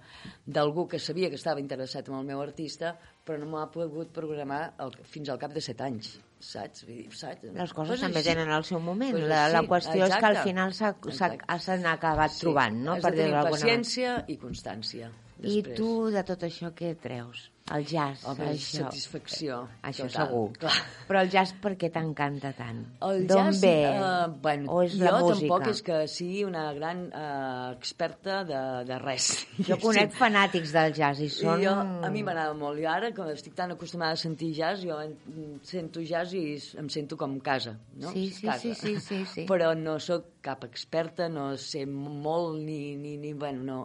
d'algú 0.46 0.88
que 0.88 0.98
sabia 0.98 1.28
que 1.28 1.38
estava 1.38 1.60
interessat 1.60 2.08
en 2.08 2.14
el 2.14 2.24
meu 2.24 2.40
artista, 2.42 2.98
però 3.30 3.38
no 3.38 3.46
m'ha 3.52 3.68
pogut 3.70 4.10
programar 4.16 4.60
el, 4.82 4.90
fins 5.06 5.30
al 5.30 5.38
cap 5.38 5.54
de 5.54 5.62
set 5.62 5.80
anys, 5.86 6.16
saps? 6.42 6.82
Vull 6.88 6.96
dir, 7.04 7.06
saps? 7.14 7.46
Les 7.54 7.72
coses 7.76 7.92
Pues 7.94 8.00
també 8.02 8.18
així. 8.24 8.28
tenen 8.32 8.50
el 8.58 8.64
seu 8.66 8.80
moment. 8.82 9.14
Pues 9.14 9.28
la, 9.30 9.44
la 9.54 9.60
així, 9.62 9.68
qüestió 9.70 10.04
és 10.08 10.16
que 10.16 10.26
al 10.26 10.32
exacte. 10.34 10.48
final 10.50 10.74
s'ha- 10.74 10.94
s'ha 11.00 11.10
Exacte. 11.12 11.58
s'han 11.68 11.86
acabat 11.86 12.34
trobant, 12.40 12.80
no? 12.84 12.96
Has 12.98 13.02
Per 13.06 13.12
de 13.14 13.22
tenir 13.22 13.44
paciència 13.52 14.24
i 14.26 14.36
constància. 14.36 15.12
I 15.40 15.62
després. 15.62 15.76
tu, 15.78 16.10
de 16.12 16.22
tot 16.28 16.42
això, 16.44 16.68
què 16.76 16.90
treus? 17.00 17.46
El 17.70 17.84
jazz, 17.86 18.24
Home, 18.26 18.48
això. 18.50 18.84
satisfacció. 18.88 19.60
Això 19.86 20.06
total, 20.08 20.26
segur. 20.26 20.52
clar. 20.58 20.72
Però 21.06 21.20
el 21.22 21.28
jazz 21.30 21.52
per 21.62 21.72
què 21.78 21.90
t'encanta 21.94 22.50
tant? 22.58 22.80
El 23.06 23.26
D'on 23.30 23.50
jazz, 23.52 23.60
ve? 23.62 23.70
eh, 23.86 24.26
bueno, 24.42 24.72
o 24.74 24.82
és 24.82 24.96
jo 24.98 25.04
la 25.04 25.20
música? 25.20 25.40
tampoc 25.46 25.68
és 25.70 25.82
que 25.86 25.98
sigui 26.10 26.44
una 26.48 26.64
gran 26.74 27.04
eh, 27.14 27.68
experta 27.76 28.40
de, 28.48 28.62
de 28.88 28.98
res. 28.98 29.28
Jo 29.68 29.78
conec 29.82 30.10
fanàtics 30.18 30.72
del 30.74 30.92
jazz 30.98 31.20
i 31.22 31.28
són... 31.30 31.60
I 31.62 31.68
jo, 31.68 31.76
a 31.78 32.10
mi 32.10 32.24
m'agrada 32.26 32.54
molt. 32.58 32.80
I 32.82 32.88
ara, 32.90 33.12
com 33.14 33.30
estic 33.30 33.54
tan 33.54 33.70
acostumada 33.76 34.18
a 34.18 34.20
sentir 34.20 34.50
jazz, 34.58 34.82
jo 34.82 34.98
en- 35.04 35.60
sento 35.62 36.02
jazz 36.02 36.34
i 36.34 36.56
em 36.80 36.88
sento 36.90 37.16
com 37.20 37.38
casa, 37.38 37.76
no? 37.94 38.10
Sí, 38.10 38.30
sí, 38.34 38.46
casa. 38.48 38.60
sí, 38.66 38.74
sí, 38.74 38.96
sí, 39.00 39.22
sí. 39.36 39.46
Però 39.46 39.74
no 39.78 39.98
sóc 40.02 40.26
cap 40.42 40.64
experta, 40.64 41.28
no 41.28 41.52
sé 41.60 41.84
molt 41.86 42.58
ni... 42.64 42.96
ni, 42.96 43.16
ni 43.20 43.32
bueno, 43.34 43.62
no, 43.62 43.78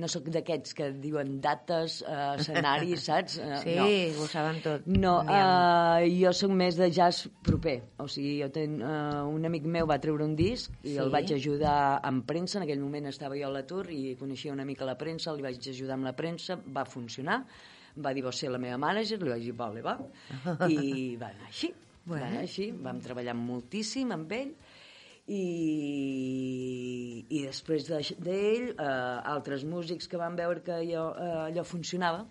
no 0.00 0.08
sóc 0.08 0.24
d'aquests 0.32 0.72
que 0.74 0.90
diuen 0.98 1.38
dates, 1.44 2.00
eh, 2.02 2.34
escenaris, 2.40 3.08
saps? 3.12 3.36
Eh, 3.38 3.58
Sí, 3.62 3.74
no. 3.76 3.86
ho 4.22 4.26
saben 4.26 4.58
tot. 4.64 4.86
No, 4.86 5.14
uh, 5.22 6.00
jo 6.08 6.32
sóc 6.34 6.50
més 6.56 6.76
de 6.80 6.88
jazz 6.90 7.28
proper. 7.44 7.76
O 8.02 8.08
sigui, 8.08 8.38
jo 8.42 8.48
ten, 8.50 8.80
uh, 8.82 9.22
un 9.28 9.44
amic 9.46 9.64
meu 9.68 9.86
va 9.86 10.00
treure 10.02 10.24
un 10.24 10.34
disc 10.36 10.72
i 10.82 10.94
Sí. 10.94 10.98
el 10.98 11.10
vaig 11.12 11.30
ajudar 11.36 12.00
amb 12.02 12.24
premsa. 12.26 12.58
En 12.58 12.64
aquell 12.66 12.80
moment 12.80 13.06
estava 13.12 13.36
jo 13.38 13.46
a 13.46 13.52
l'atur 13.52 13.86
i 13.92 14.16
coneixia 14.18 14.52
una 14.52 14.64
mica 14.64 14.84
la 14.88 14.96
premsa, 14.98 15.32
li 15.36 15.42
vaig 15.44 15.60
ajudar 15.68 15.94
amb 16.00 16.04
la 16.10 16.16
premsa, 16.16 16.58
va 16.66 16.84
funcionar. 16.84 17.44
Va 18.02 18.14
dir, 18.16 18.22
vols 18.24 18.38
ser 18.40 18.48
la 18.50 18.56
meva 18.58 18.78
mànager? 18.80 19.18
Li 19.22 19.28
vaig 19.28 19.42
dir, 19.44 19.52
vale, 19.52 19.82
va. 19.84 19.98
I 20.72 21.16
va 21.20 21.28
anar 21.28 21.48
així. 21.50 21.68
Bueno. 22.04 22.22
Va 22.24 22.28
anar 22.30 22.40
així. 22.46 22.70
Vam 22.72 23.00
treballar 23.04 23.34
moltíssim 23.36 24.10
amb 24.16 24.32
ell 24.32 24.54
i, 25.92 27.26
i 27.28 27.42
després 27.46 27.86
de- 27.88 28.16
d'ell, 28.24 28.70
eh, 28.72 29.32
altres 29.34 29.64
músics 29.64 30.08
que 30.08 30.16
van 30.20 30.34
veure 30.36 30.62
que 30.62 30.72
allò, 30.72 31.04
eh, 31.16 31.50
allò 31.52 31.64
funcionava, 31.64 32.24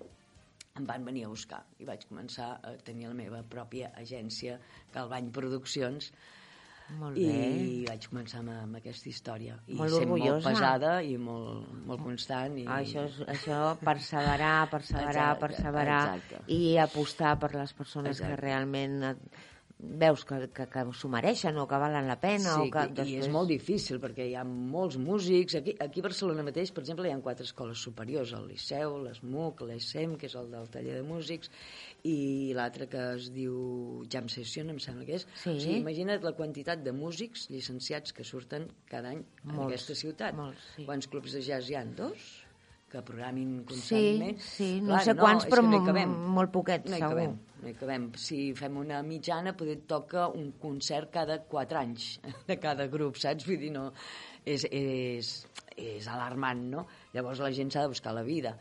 em 0.80 0.86
van 0.88 1.04
venir 1.06 1.26
a 1.26 1.30
buscar 1.32 1.64
i 1.80 1.86
vaig 1.86 2.06
començar 2.10 2.54
a 2.64 2.76
tenir 2.86 3.08
la 3.10 3.14
meva 3.18 3.42
pròpia 3.44 3.92
agència, 4.00 4.60
Calvany 4.94 5.32
Produccions, 5.32 6.12
Molt 7.00 7.16
I 7.16 7.24
bé. 7.24 7.86
vaig 7.88 8.06
començar 8.12 8.40
amb, 8.42 8.50
amb 8.52 8.76
aquesta 8.76 9.08
història. 9.08 9.54
I 9.72 9.78
Molt 9.80 9.94
sent 9.94 10.10
molt 10.10 10.26
orgullosa. 10.26 10.50
pesada 10.50 10.90
i 11.08 11.14
molt, 11.16 11.70
molt 11.88 12.02
constant. 12.04 12.58
I... 12.60 12.66
Ah, 12.68 12.82
Això, 12.82 13.06
és, 13.08 13.20
això 13.32 13.60
perseverar, 13.80 14.68
perseverar, 14.74 15.14
Exacte, 15.14 15.40
perseverar 15.46 16.02
exacte. 16.18 16.42
i 16.52 16.76
apostar 16.84 17.38
per 17.40 17.54
les 17.56 17.72
persones 17.78 18.18
Exacte. 18.18 18.36
que 18.36 18.42
realment 18.42 18.98
et, 19.14 19.24
veus 19.82 20.24
que, 20.28 20.38
que, 20.54 20.66
que 20.70 20.84
s'ho 20.98 21.10
mereixen 21.12 21.58
o 21.58 21.66
que 21.70 21.80
valen 21.82 22.08
la 22.10 22.18
pena. 22.22 22.56
Sí, 22.56 22.68
o 22.68 22.72
que 22.74 22.84
i 22.86 22.94
després... 23.00 23.26
és 23.26 23.32
molt 23.34 23.50
difícil 23.50 24.00
perquè 24.04 24.28
hi 24.30 24.36
ha 24.38 24.44
molts 24.46 24.98
músics. 25.02 25.56
Aquí, 25.58 25.74
aquí 25.82 26.04
a 26.04 26.08
Barcelona 26.08 26.46
mateix, 26.46 26.72
per 26.76 26.84
exemple, 26.84 27.08
hi 27.10 27.16
ha 27.16 27.22
quatre 27.24 27.48
escoles 27.48 27.82
superiors, 27.82 28.34
el 28.38 28.46
Liceu, 28.52 28.98
l'ESMUC, 29.06 29.64
l'ESEM, 29.70 30.18
que 30.22 30.30
és 30.30 30.38
el 30.38 30.52
del 30.54 30.70
taller 30.74 31.00
de 31.00 31.06
músics, 31.08 31.50
i 32.08 32.52
l'altre 32.58 32.88
que 32.92 33.08
es 33.16 33.32
diu 33.34 34.06
Jam 34.12 34.30
Session, 34.32 34.70
em 34.74 34.80
sembla 34.84 35.08
que 35.08 35.18
és. 35.20 35.28
Sí. 35.34 35.56
O 35.56 35.58
sigui, 35.58 35.82
imagina't 35.82 36.24
la 36.26 36.36
quantitat 36.38 36.86
de 36.86 36.94
músics 36.96 37.48
llicenciats 37.52 38.14
que 38.14 38.28
surten 38.28 38.70
cada 38.92 39.16
any 39.16 39.26
en 39.26 39.56
Molts, 39.56 39.72
aquesta 39.72 39.98
ciutat. 39.98 40.38
molts, 40.38 40.72
sí. 40.76 40.86
Quants 40.86 41.10
clubs 41.12 41.34
de 41.38 41.44
jazz 41.46 41.70
hi 41.70 41.78
ha? 41.80 41.86
Dos? 41.98 42.32
Que 42.92 43.02
programin 43.08 43.62
Sí, 43.62 43.66
constantment. 43.70 44.40
sí, 44.44 44.68
no 44.84 45.00
sé 45.00 45.16
quants, 45.16 45.46
és 45.46 45.52
però 45.54 45.64
no 45.64 45.80
cabem. 45.86 46.12
molt 46.36 46.52
poquets, 46.52 46.90
no 46.92 46.98
segur. 46.98 47.10
Cabem, 47.16 47.38
no 47.62 47.70
hi 47.72 47.74
cabem. 47.80 48.10
Si 48.20 48.42
fem 48.58 48.78
una 48.82 49.02
mitjana, 49.08 49.54
poder 49.58 49.80
toca 49.88 50.28
un 50.28 50.52
concert 50.60 51.12
cada 51.14 51.40
quatre 51.48 51.80
anys 51.80 52.20
de 52.50 52.60
cada 52.60 52.88
grup, 52.92 53.18
saps? 53.22 53.48
Vull 53.48 53.60
dir, 53.64 53.72
no... 53.72 53.90
És, 54.44 54.66
és, 54.74 55.28
és 55.78 56.08
alarmant, 56.10 56.64
no? 56.72 56.88
Llavors 57.14 57.40
la 57.44 57.52
gent 57.54 57.70
s'ha 57.72 57.84
de 57.86 57.92
buscar 57.94 58.14
la 58.18 58.24
vida. 58.26 58.56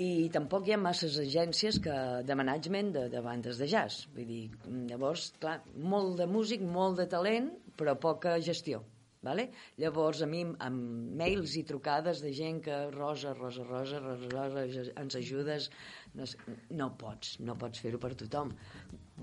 I 0.00 0.28
tampoc 0.34 0.66
hi 0.66 0.72
ha 0.74 0.78
masses 0.80 1.18
agències 1.22 1.76
que, 1.78 1.92
de 2.26 2.34
management 2.34 2.88
de, 2.96 3.02
de 3.12 3.20
bandes 3.22 3.60
de 3.60 3.68
jazz. 3.70 4.08
Vull 4.16 4.26
dir, 4.26 4.40
llavors, 4.88 5.28
clar, 5.38 5.60
molt 5.76 6.16
de 6.18 6.26
músic, 6.26 6.64
molt 6.66 6.98
de 6.98 7.06
talent, 7.12 7.52
però 7.78 7.94
poca 8.00 8.34
gestió. 8.42 8.80
Vale? 9.24 9.46
Llavors, 9.80 10.20
a 10.22 10.26
mi, 10.28 10.42
amb 10.66 11.14
mails 11.16 11.54
i 11.56 11.62
trucades 11.64 12.20
de 12.20 12.32
gent 12.36 12.58
que 12.66 12.78
Rosa, 12.92 13.32
Rosa, 13.38 13.64
Rosa, 13.64 14.00
Rosa, 14.04 14.28
Rosa, 14.34 14.84
ens 15.00 15.16
ajudes, 15.16 15.70
no, 16.18 16.26
sé, 16.28 16.36
no 16.76 16.90
pots, 17.00 17.38
no 17.40 17.54
pots 17.60 17.80
fer-ho 17.80 17.98
per 18.02 18.12
tothom. 18.20 18.52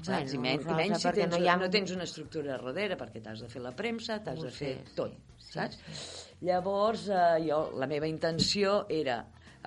Saps? 0.01 0.07
Bueno, 0.07 0.33
I, 0.33 0.39
men, 0.41 0.57
Rosa, 0.63 0.71
I 0.73 0.79
menys 0.79 1.03
si 1.03 1.11
tens, 1.19 1.35
no 1.37 1.41
ha- 1.51 1.57
no 1.61 1.69
tens 1.69 1.93
una 1.93 2.07
estructura 2.09 2.55
darrere, 2.57 2.97
perquè 2.97 3.21
t'has 3.21 3.43
de 3.45 3.49
fer 3.51 3.61
la 3.61 3.75
premsa, 3.77 4.17
t'has 4.25 4.41
de 4.41 4.49
fer 4.55 4.73
sé, 4.79 4.95
tot, 4.97 5.13
sí, 5.37 5.51
saps? 5.53 5.77
sí, 5.85 6.33
Llavors, 6.47 7.05
eh, 7.13 7.37
jo, 7.45 7.61
la 7.77 7.85
meva 7.91 8.07
intenció 8.09 8.87
era 8.89 9.19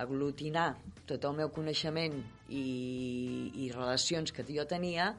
aglutinar 0.03 0.73
tot 1.07 1.23
el 1.29 1.37
meu 1.37 1.47
coneixement 1.55 2.17
i, 2.51 2.65
i 3.63 3.69
relacions 3.71 4.33
que 4.35 4.43
jo 4.49 4.65
tenia 4.67 5.13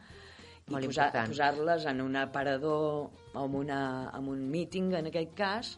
i 0.66 0.72
Molt 0.74 0.88
posar- 0.90 1.06
important. 1.06 1.28
posar-les 1.30 1.84
en 1.86 2.00
un 2.02 2.16
aparador 2.16 3.10
o 3.34 3.44
en, 3.44 3.54
una, 3.54 4.10
en 4.16 4.28
un 4.28 4.40
meeting, 4.50 4.92
en 4.98 5.06
aquest 5.12 5.34
cas, 5.38 5.68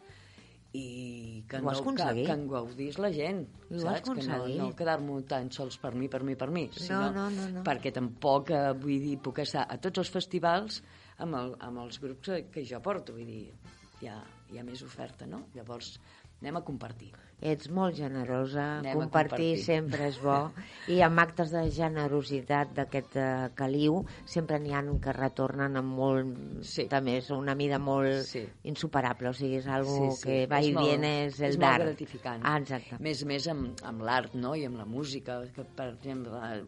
i 0.73 1.45
que, 1.49 1.61
no, 1.61 1.73
que, 1.73 2.25
que 2.25 2.33
en 2.33 2.47
gaudís 2.49 2.97
la 3.01 3.11
gent, 3.13 3.43
I 3.69 3.75
ho 3.77 3.83
saps? 3.83 4.09
Que 4.17 4.25
no, 4.25 4.39
no 4.49 4.71
quedar-m'ho 4.77 5.19
tan 5.29 5.51
sols 5.53 5.77
per 5.81 5.93
mi, 5.95 6.09
per 6.09 6.23
mi, 6.25 6.37
per 6.41 6.49
mi, 6.51 6.67
sinó 6.73 7.11
no, 7.13 7.29
no, 7.29 7.49
no. 7.59 7.65
perquè 7.67 7.93
tampoc, 7.93 8.51
eh, 8.57 8.73
vull 8.81 9.01
dir, 9.05 9.19
puc 9.21 9.43
estar 9.45 9.67
a 9.69 9.77
tots 9.77 10.01
els 10.05 10.11
festivals 10.13 10.81
amb, 11.19 11.37
el, 11.37 11.55
amb 11.69 11.85
els 11.85 12.01
grups 12.01 12.25
que, 12.33 12.43
que 12.53 12.65
jo 12.65 12.81
porto, 12.81 13.13
vull 13.17 13.29
dir, 13.29 13.53
hi 14.01 14.09
ha, 14.09 14.23
hi 14.53 14.61
ha 14.61 14.65
més 14.65 14.81
oferta, 14.89 15.29
no? 15.29 15.45
Llavors, 15.57 15.99
anem 16.41 16.61
a 16.61 16.65
compartir. 16.65 17.13
Ets 17.41 17.69
molt 17.71 17.95
generosa, 17.95 18.81
Anem 18.81 18.97
compartir, 18.99 19.31
compartir. 19.31 19.65
sempre 19.65 20.09
és 20.09 20.17
bo, 20.19 20.51
i 20.91 20.97
amb 21.07 21.21
actes 21.23 21.53
de 21.55 21.61
generositat 21.71 22.73
d'aquest 22.75 23.15
eh, 23.15 23.27
caliu 23.55 24.01
sempre 24.27 24.59
n'hi 24.59 24.73
ha 24.75 24.81
que 25.01 25.13
retornen 25.13 25.77
amb 25.79 25.95
molt, 25.95 26.33
Sí. 26.67 26.89
també 26.89 27.19
és 27.19 27.31
una 27.31 27.55
mida 27.55 27.79
molt 27.79 28.25
Sí. 28.27 28.43
insuperable, 28.65 29.29
o 29.29 29.33
sigui, 29.33 29.57
és 29.59 29.69
algo 29.69 30.11
Sí, 30.11 30.17
sí. 30.17 30.23
que 30.25 30.47
va 30.51 30.59
És 30.59 30.67
i 30.67 30.75
viene, 30.75 31.27
és 31.27 31.39
el 31.41 31.51
és 31.51 31.59
dar. 31.59 31.79
molt 31.79 31.85
gratificant. 31.91 32.41
Ah, 32.43 32.59
exacte. 32.59 32.97
Més 32.99 33.25
més 33.25 33.47
amb, 33.47 33.79
amb 33.85 34.03
l'art, 34.03 34.35
no?, 34.35 34.57
i 34.57 34.65
amb 34.65 34.77
la 34.77 34.85
música, 34.85 35.41
que, 35.55 35.63
per 35.63 35.91
exemple, 35.95 36.65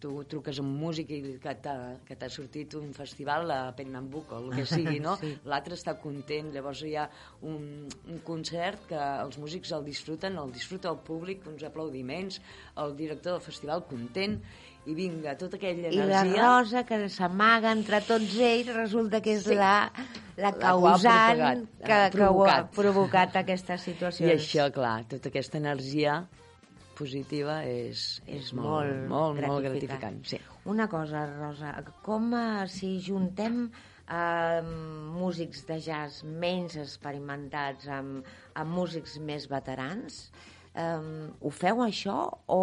tu 0.00 0.24
truques 0.24 0.58
a 0.58 0.62
un 0.62 0.74
músic 0.80 1.10
i 1.10 1.38
que 1.38 1.54
t'ha 2.16 2.28
sortit 2.28 2.74
un 2.74 2.92
festival 2.92 3.48
a 3.52 3.72
Pernambuco, 3.76 4.38
el 4.38 4.50
que 4.56 4.66
sigui, 4.66 4.98
no? 5.06 5.14
Sí. 5.16 5.38
L'altre 5.44 5.74
està 5.76 5.94
content, 6.00 6.50
llavors 6.52 6.82
hi 6.82 6.96
ha 6.96 7.08
un, 7.42 7.86
un 8.08 8.18
concert 8.24 8.84
que 8.88 8.96
els 8.98 9.38
músics 9.38 9.70
el 9.72 9.84
disfruten, 9.84 10.07
el 10.08 10.52
disfruta 10.52 10.88
el 10.90 10.98
públic, 11.04 11.46
uns 11.46 11.62
aplaudiments, 11.64 12.40
el 12.76 12.96
director 12.96 13.32
del 13.36 13.42
festival 13.42 13.84
content, 13.86 14.40
i 14.88 14.94
vinga, 14.94 15.34
tota 15.36 15.56
aquella 15.58 15.90
I 15.90 15.96
la 15.98 16.04
energia... 16.22 16.46
rosa 16.48 16.82
que 16.88 17.08
s'amaga 17.12 17.72
entre 17.72 18.00
tots 18.00 18.38
ells 18.40 18.70
resulta 18.72 19.20
que 19.20 19.34
és 19.36 19.44
Sí. 19.44 19.54
la, 19.54 19.92
la 20.38 20.48
La 20.48 20.52
que 20.52 20.64
ha 20.64 20.70
causant 20.72 21.36
propagat, 21.36 21.58
que, 21.78 21.86
que 21.86 21.92
ho 21.92 22.00
ha 22.00 22.10
provocat. 22.10 22.70
provocat 22.74 23.36
aquestes 23.36 23.82
situacions. 23.82 24.30
I 24.30 24.36
això, 24.36 24.70
clar, 24.72 25.04
tota 25.10 25.28
aquesta 25.28 25.58
energia 25.58 26.22
positiva 26.96 27.60
és, 27.68 28.22
és, 28.26 28.52
molt, 28.54 28.90
molt, 29.08 29.36
molt, 29.38 29.46
molt 29.46 29.64
gratificant. 29.66 30.22
Sí. 30.26 30.40
Una 30.64 30.88
cosa, 30.88 31.26
Rosa, 31.36 31.74
com 32.02 32.32
eh, 32.34 32.66
si 32.68 32.96
juntem 33.04 33.68
eh, 34.08 34.60
músics 35.18 35.64
de 35.68 35.78
jazz 35.84 36.22
menys 36.24 36.78
experimentats 36.80 37.88
amb, 37.92 38.28
amb 38.54 38.74
músics 38.74 39.18
més 39.20 39.48
veterans, 39.50 40.28
eh, 40.74 41.28
ho 41.40 41.52
feu 41.52 41.84
això 41.84 42.20
o, 42.46 42.62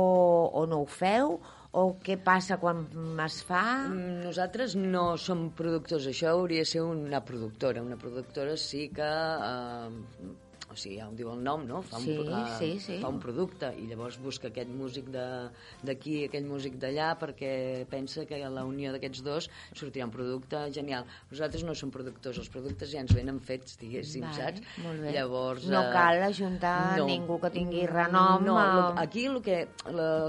o 0.54 0.66
no 0.70 0.82
ho 0.84 0.90
feu? 0.90 1.40
O 1.76 1.90
què 2.00 2.16
passa 2.24 2.56
quan 2.56 2.86
es 3.26 3.42
fa? 3.44 3.64
Mm, 3.90 4.22
Nosaltres 4.30 4.78
no 4.80 5.18
som 5.20 5.50
productors, 5.58 6.08
això 6.08 6.32
hauria 6.32 6.64
de 6.64 6.70
ser 6.70 6.86
una 6.88 7.20
productora. 7.28 7.84
Una 7.84 8.00
productora 8.00 8.56
sí 8.56 8.88
que... 8.96 9.12
Eh, 9.52 10.34
o 10.76 10.78
sigui, 10.78 10.98
ja 11.00 11.08
ho 11.08 11.14
diu 11.16 11.32
el 11.32 11.40
nom, 11.44 11.64
no? 11.66 11.80
Fa 11.88 11.98
un, 12.02 12.04
Sí, 12.06 12.18
eh, 12.20 12.46
sí, 12.60 12.70
sí. 12.84 12.98
Fa 13.02 13.08
un 13.14 13.18
producte 13.24 13.72
i 13.80 13.88
llavors 13.88 14.20
busca 14.22 14.50
aquest 14.52 14.70
músic 14.76 15.08
d'aquí, 15.16 16.26
aquell 16.28 16.46
músic 16.50 16.76
d'allà, 16.82 17.14
perquè 17.20 17.86
pensa 17.90 18.26
que 18.28 18.42
a 18.44 18.50
la 18.52 18.66
unió 18.68 18.92
d'aquests 18.94 19.24
dos 19.26 19.48
sortirà 19.74 20.06
un 20.10 20.14
producte 20.14 20.66
genial. 20.76 21.08
Nosaltres 21.32 21.64
no 21.64 21.74
som 21.78 21.92
productors, 21.94 22.38
els 22.44 22.52
productes 22.52 22.92
ja 22.92 23.00
ens 23.06 23.16
venen 23.16 23.40
fets, 23.40 23.78
diguéssim, 23.82 24.26
Vale, 24.28 24.36
saps? 24.36 24.62
molt 24.84 25.02
bé. 25.06 25.14
Llavors, 25.16 25.66
No 25.72 25.82
eh, 25.88 25.92
cal 25.96 26.24
ajuntar 26.28 27.00
ningú 27.06 27.40
que 27.40 27.50
tingui 27.56 27.86
renom 27.88 28.44
No, 28.44 28.56
lo- 28.60 28.94
aquí 29.00 29.26
el 29.32 29.40
que 29.42 29.62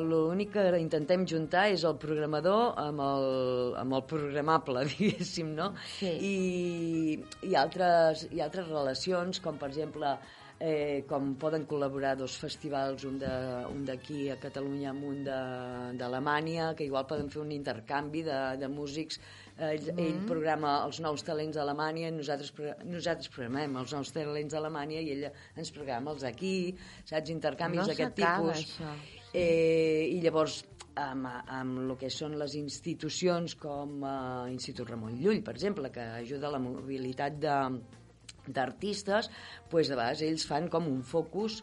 l'únic 0.06 0.52
que 0.54 0.66
intentem 0.78 1.26
juntar 1.26 1.66
és 1.72 1.82
el 1.88 1.96
programador 1.98 2.74
amb 2.78 3.00
el, 3.02 3.26
amb 3.80 3.96
el 3.98 4.04
programable, 4.08 4.84
diguéssim, 4.92 5.54
no? 5.56 5.72
Sí. 5.98 6.12
I, 6.30 6.36
i, 7.48 7.54
altres, 7.58 8.26
i 8.30 8.40
altres 8.44 8.68
relacions, 8.70 9.40
com 9.42 9.58
per 9.58 9.70
exemple 9.72 10.14
eh, 10.60 11.04
com 11.08 11.34
poden 11.36 11.66
col·laborar 11.68 12.14
dos 12.16 12.36
festivals, 12.40 13.04
un 13.04 13.18
d'aquí 13.84 14.30
a 14.30 14.36
Catalunya 14.40 14.90
amb 14.90 15.04
un 15.04 15.24
de- 15.24 15.96
d'Alemanya, 15.98 16.74
que 16.74 16.84
igual 16.84 17.06
poden 17.06 17.28
fer 17.30 17.42
un 17.42 17.52
intercanvi 17.52 18.22
de, 18.22 18.56
de 18.56 18.68
músics. 18.68 19.20
Eh, 19.58 19.74
ell, 19.74 19.92
Mm. 19.92 19.98
ell 19.98 20.26
programa 20.26 20.84
els 20.86 21.00
nous 21.00 21.22
talents 21.24 21.56
d'Alemanya, 21.56 22.10
nosaltres, 22.10 22.52
nosaltres 22.84 23.28
programem 23.28 23.76
els 23.76 23.92
nous 23.92 24.12
talents 24.12 24.52
d'Alemanya 24.52 25.00
i 25.00 25.10
ell 25.12 25.30
ens 25.56 25.70
programa 25.72 26.10
els 26.12 26.24
aquí, 26.24 26.74
saps? 27.04 27.30
Intercanvis 27.30 27.80
No 27.80 27.86
d'aquest 27.86 28.14
tipus. 28.14 28.56
això. 28.64 28.94
Eh, 29.34 30.08
I 30.12 30.20
llavors, 30.20 30.64
amb, 30.96 31.26
amb 31.48 31.78
el 31.90 31.96
que 31.98 32.08
són 32.08 32.38
les 32.38 32.54
institucions 32.54 33.54
com 33.56 34.02
eh, 34.04 34.50
Institut 34.52 34.88
Ramon 34.88 35.18
Llull, 35.20 35.42
per 35.42 35.54
exemple, 35.54 35.90
que 35.92 36.00
ajuda 36.00 36.48
a 36.48 36.52
la 36.52 36.58
mobilitat 36.58 37.36
de 37.38 37.56
d'artistes, 38.48 39.30
doncs 39.70 39.88
de 39.90 39.96
vegades 39.98 40.22
ells 40.22 40.46
fan 40.46 40.68
com 40.72 40.86
un 40.90 41.02
focus 41.02 41.62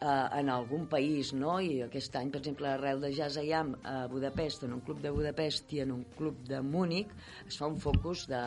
eh, 0.00 0.06
en 0.40 0.48
algun 0.50 0.86
país, 0.86 1.32
no? 1.34 1.58
I 1.60 1.82
aquest 1.88 2.14
any, 2.20 2.30
per 2.30 2.40
exemple, 2.42 2.68
arrel 2.70 3.00
de 3.02 3.12
Jazz 3.16 3.38
Ayam 3.40 3.74
a 3.84 4.06
Budapest, 4.10 4.62
en 4.68 4.72
un 4.76 4.80
club 4.86 5.00
de 5.02 5.10
Budapest 5.10 5.72
i 5.74 5.80
en 5.86 5.92
un 5.92 6.04
club 6.18 6.44
de 6.48 6.60
Múnich, 6.62 7.10
es 7.48 7.58
fa 7.58 7.66
un 7.66 7.78
focus 7.82 8.26
de 8.30 8.42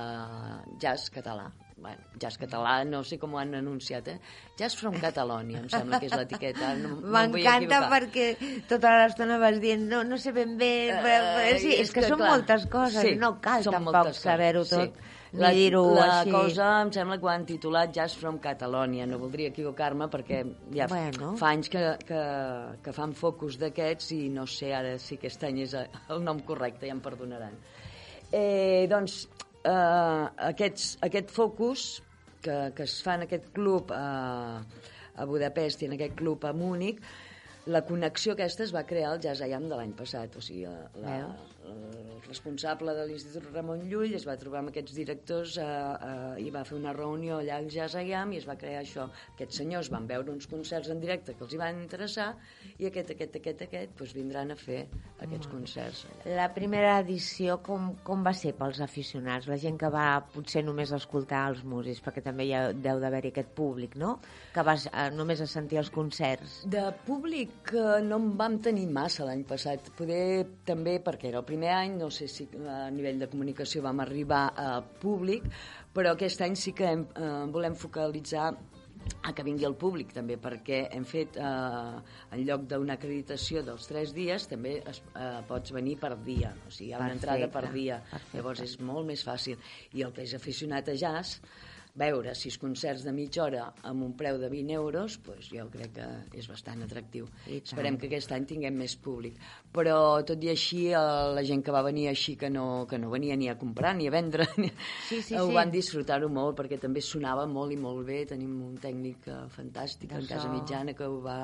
jazz 0.79 1.09
català. 1.11 1.49
Bueno, 1.81 1.97
jazz 2.21 2.37
català, 2.37 2.83
no 2.85 2.99
sé 3.03 3.17
com 3.17 3.31
ho 3.33 3.39
han 3.41 3.55
anunciat, 3.57 4.07
eh? 4.11 4.19
Jazz 4.59 4.75
from 4.77 4.99
Catalonia, 5.01 5.63
em 5.63 5.69
sembla 5.73 5.97
que 5.99 6.05
és 6.11 6.13
l'etiqueta. 6.13 6.75
No, 6.77 6.91
no 7.01 7.09
M'encanta 7.15 7.79
equivocar. 7.79 7.87
perquè 7.89 8.27
tota 8.69 8.91
l'estona 8.99 9.39
vas 9.41 9.57
dient 9.63 9.87
no, 9.89 10.03
no 10.05 10.19
sé 10.21 10.29
ben 10.35 10.53
bé, 10.59 10.91
però, 11.01 11.31
però, 11.39 11.55
sí, 11.57 11.71
Eh, 11.73 11.79
és 11.81 11.89
que, 11.95 12.03
són 12.05 12.21
clar, 12.21 12.35
moltes 12.35 12.67
coses, 12.69 13.01
sí, 13.01 13.15
no 13.17 13.31
cal 13.41 13.65
tampoc 13.65 14.11
saber-ho 14.13 14.61
tot, 14.69 14.93
sí. 14.93 15.09
La, 15.39 15.53
dir-ho 15.55 15.81
la 15.95 16.07
així. 16.19 16.31
cosa 16.33 16.65
em 16.81 16.89
sembla 16.91 17.15
que 17.17 17.23
ho 17.23 17.29
han 17.31 17.45
titulat 17.47 17.93
Jazz 17.95 18.17
from 18.19 18.39
Catalonia, 18.43 19.05
no 19.07 19.17
voldria 19.21 19.47
equivocar-me 19.53 20.09
perquè 20.11 20.41
ja 20.75 20.87
Bueno. 20.91 21.35
fa 21.39 21.53
anys 21.55 21.69
que, 21.71 21.83
que, 22.03 22.23
que 22.83 22.91
fan 22.91 23.13
focus 23.15 23.55
d'aquests 23.61 24.11
i 24.17 24.27
no 24.29 24.43
sé 24.45 24.73
ara 24.75 24.97
si 24.99 25.15
aquest 25.15 25.45
any 25.47 25.61
és 25.63 25.73
el 25.77 26.23
nom 26.25 26.41
correcte, 26.43 26.85
ja 26.89 26.91
em 26.97 26.99
perdonaran. 26.99 27.55
Eh, 28.31 28.87
doncs, 28.91 29.21
eh, 29.63 30.27
aquests, 30.51 30.97
aquest 31.07 31.31
focus 31.31 32.01
que, 32.41 32.73
que 32.75 32.83
es 32.83 32.99
fa 33.05 33.15
en 33.15 33.27
aquest 33.29 33.51
club 33.55 33.91
a, 33.95 34.59
a 35.15 35.25
Budapest 35.29 35.83
i 35.83 35.91
en 35.91 35.95
aquest 35.95 36.15
club 36.19 36.43
a 36.43 36.51
Múnich 36.51 36.99
la 37.71 37.83
connexió 37.85 38.33
aquesta 38.33 38.63
es 38.65 38.71
va 38.73 38.81
crear 38.89 39.11
al 39.13 39.19
Jazz 39.21 39.43
IAM 39.45 39.67
de 39.69 39.77
l'any 39.77 39.91
passat, 39.93 40.33
o 40.35 40.41
sigui, 40.41 40.63
la, 40.65 41.17
el 41.71 42.21
responsable 42.27 42.93
de 42.95 43.05
l'Institut 43.09 43.47
Ramon 43.51 43.83
Llull 43.89 44.15
es 44.17 44.25
va 44.27 44.37
trobar 44.39 44.61
amb 44.61 44.71
aquests 44.71 44.95
directors 44.95 45.57
eh, 45.59 45.65
eh, 45.65 46.43
i 46.45 46.51
va 46.53 46.63
fer 46.67 46.77
una 46.77 46.93
reunió 46.95 47.39
allà 47.41 47.57
al 47.59 47.69
Jazz 47.71 47.97
IAM 47.99 48.35
i 48.35 48.39
es 48.41 48.47
va 48.47 48.55
crear 48.59 48.81
això. 48.83 49.07
Aquests 49.35 49.61
senyors 49.61 49.91
van 49.93 50.07
veure 50.09 50.31
uns 50.33 50.47
concerts 50.51 50.91
en 50.93 51.01
directe 51.03 51.35
que 51.35 51.45
els 51.45 51.55
hi 51.55 51.61
van 51.61 51.81
interessar 51.81 52.29
i 52.77 52.87
aquest, 52.89 53.13
aquest, 53.15 53.37
aquest, 53.41 53.65
aquest, 53.67 53.95
doncs 53.99 54.15
vindran 54.17 54.53
a 54.53 54.57
fer 54.59 54.83
aquests 55.19 55.47
mm. 55.47 55.51
concerts. 55.51 56.03
La 56.25 56.47
primera 56.53 56.97
edició 57.01 57.59
com, 57.65 57.91
com 58.07 58.25
va 58.25 58.33
ser 58.37 58.53
pels 58.59 58.81
aficionats? 58.83 59.49
La 59.51 59.59
gent 59.61 59.79
que 59.81 59.91
va 59.93 60.07
potser 60.33 60.63
només 60.65 60.93
escoltar 60.95 61.47
els 61.51 61.63
músics, 61.67 62.03
perquè 62.05 62.23
també 62.25 62.47
hi 62.47 62.55
ha, 62.57 62.63
deu 62.73 63.01
d'haver-hi 63.01 63.33
aquest 63.33 63.53
públic, 63.57 63.97
no? 63.99 64.17
Que 64.55 64.65
vas 64.67 64.87
eh, 64.91 65.09
només 65.15 65.41
a 65.43 65.49
sentir 65.49 65.81
els 65.81 65.91
concerts. 65.93 66.61
De 66.71 66.87
públic 67.07 67.73
eh, 67.75 67.99
no 68.05 68.21
en 68.21 68.31
vam 68.39 68.59
tenir 68.63 68.87
massa 68.91 69.27
l'any 69.27 69.43
passat. 69.47 69.91
Poder 69.97 70.47
també, 70.67 70.97
perquè 71.03 71.29
era 71.31 71.41
el 71.41 71.47
primer 71.47 71.60
any, 71.69 71.97
no 71.99 72.09
sé 72.09 72.27
si 72.27 72.47
a 72.67 72.89
nivell 72.89 73.19
de 73.19 73.27
comunicació 73.29 73.81
vam 73.83 73.99
arribar 73.99 74.53
a 74.55 74.81
públic, 74.81 75.43
però 75.93 76.15
aquest 76.15 76.41
any 76.41 76.55
sí 76.55 76.73
que 76.73 76.85
hem, 76.87 77.05
eh, 77.15 77.45
volem 77.51 77.75
focalitzar 77.75 78.51
a 79.23 79.33
que 79.33 79.43
vingui 79.43 79.65
el 79.65 79.75
públic 79.75 80.13
també, 80.13 80.37
perquè 80.37 80.87
hem 80.93 81.03
fet, 81.05 81.37
eh, 81.37 81.41
en 81.41 82.43
lloc 82.45 82.67
d'una 82.69 82.93
acreditació 82.93 83.63
dels 83.65 83.87
tres 83.87 84.13
dies, 84.13 84.47
també 84.47 84.83
es, 84.85 85.01
eh, 85.15 85.41
pots 85.47 85.71
venir 85.71 85.97
per 85.99 86.15
dia, 86.23 86.53
o 86.67 86.69
sigui, 86.71 86.89
hi 86.89 86.93
ha 86.93 86.97
una 86.97 87.07
Perfecte. 87.09 87.27
entrada 87.33 87.51
per 87.51 87.73
dia, 87.73 87.99
Perfecte. 88.09 88.37
llavors 88.37 88.61
és 88.61 88.79
molt 88.79 89.07
més 89.07 89.25
fàcil. 89.25 89.57
I 89.93 90.03
el 90.03 90.13
que 90.13 90.21
és 90.23 90.33
aficionat 90.33 90.89
a 90.89 90.93
jazz, 90.93 91.41
veure 91.97 92.33
sis 92.39 92.55
concerts 92.59 93.03
de 93.03 93.11
mitja 93.11 93.43
hora 93.43 93.65
amb 93.87 94.05
un 94.05 94.13
preu 94.17 94.37
de 94.39 94.47
20 94.51 94.75
euros, 94.77 95.17
doncs 95.25 95.49
jo 95.51 95.65
crec 95.73 95.93
que 95.97 96.07
és 96.39 96.47
bastant 96.47 96.83
atractiu. 96.85 97.27
Esperem 97.51 97.97
que 97.99 98.07
aquest 98.07 98.31
any 98.35 98.47
tinguem 98.47 98.77
més 98.79 98.95
públic. 98.95 99.35
Però, 99.75 99.97
tot 100.27 100.43
i 100.43 100.51
així, 100.53 100.85
eh, 100.91 101.01
la 101.35 101.43
gent 101.47 101.63
que 101.65 101.75
va 101.75 101.83
venir 101.83 102.07
així, 102.11 102.37
que 102.39 102.49
no, 102.49 102.85
que 102.87 102.99
no 103.01 103.11
venia 103.11 103.35
ni 103.35 103.51
a 103.51 103.57
comprar 103.59 103.93
ni 103.97 104.07
a 104.07 104.15
vendre, 104.15 104.47
sí, 105.09 105.21
sí, 105.21 105.35
ho 105.35 105.49
sí. 105.49 105.57
van 105.57 105.73
disfrutar-ho 105.73 106.31
molt, 106.31 106.55
perquè 106.61 106.79
també 106.79 107.03
sonava 107.03 107.45
molt 107.47 107.75
i 107.75 107.79
molt 107.81 108.07
bé. 108.07 108.23
Tenim 108.31 108.55
un 108.69 108.79
tècnic 108.79 109.27
eh, 109.27 109.43
fantàstic 109.51 110.15
en 110.15 110.27
Casa 110.31 110.49
Mitjana 110.51 110.95
que 110.95 111.07
ho 111.07 111.21
va 111.21 111.43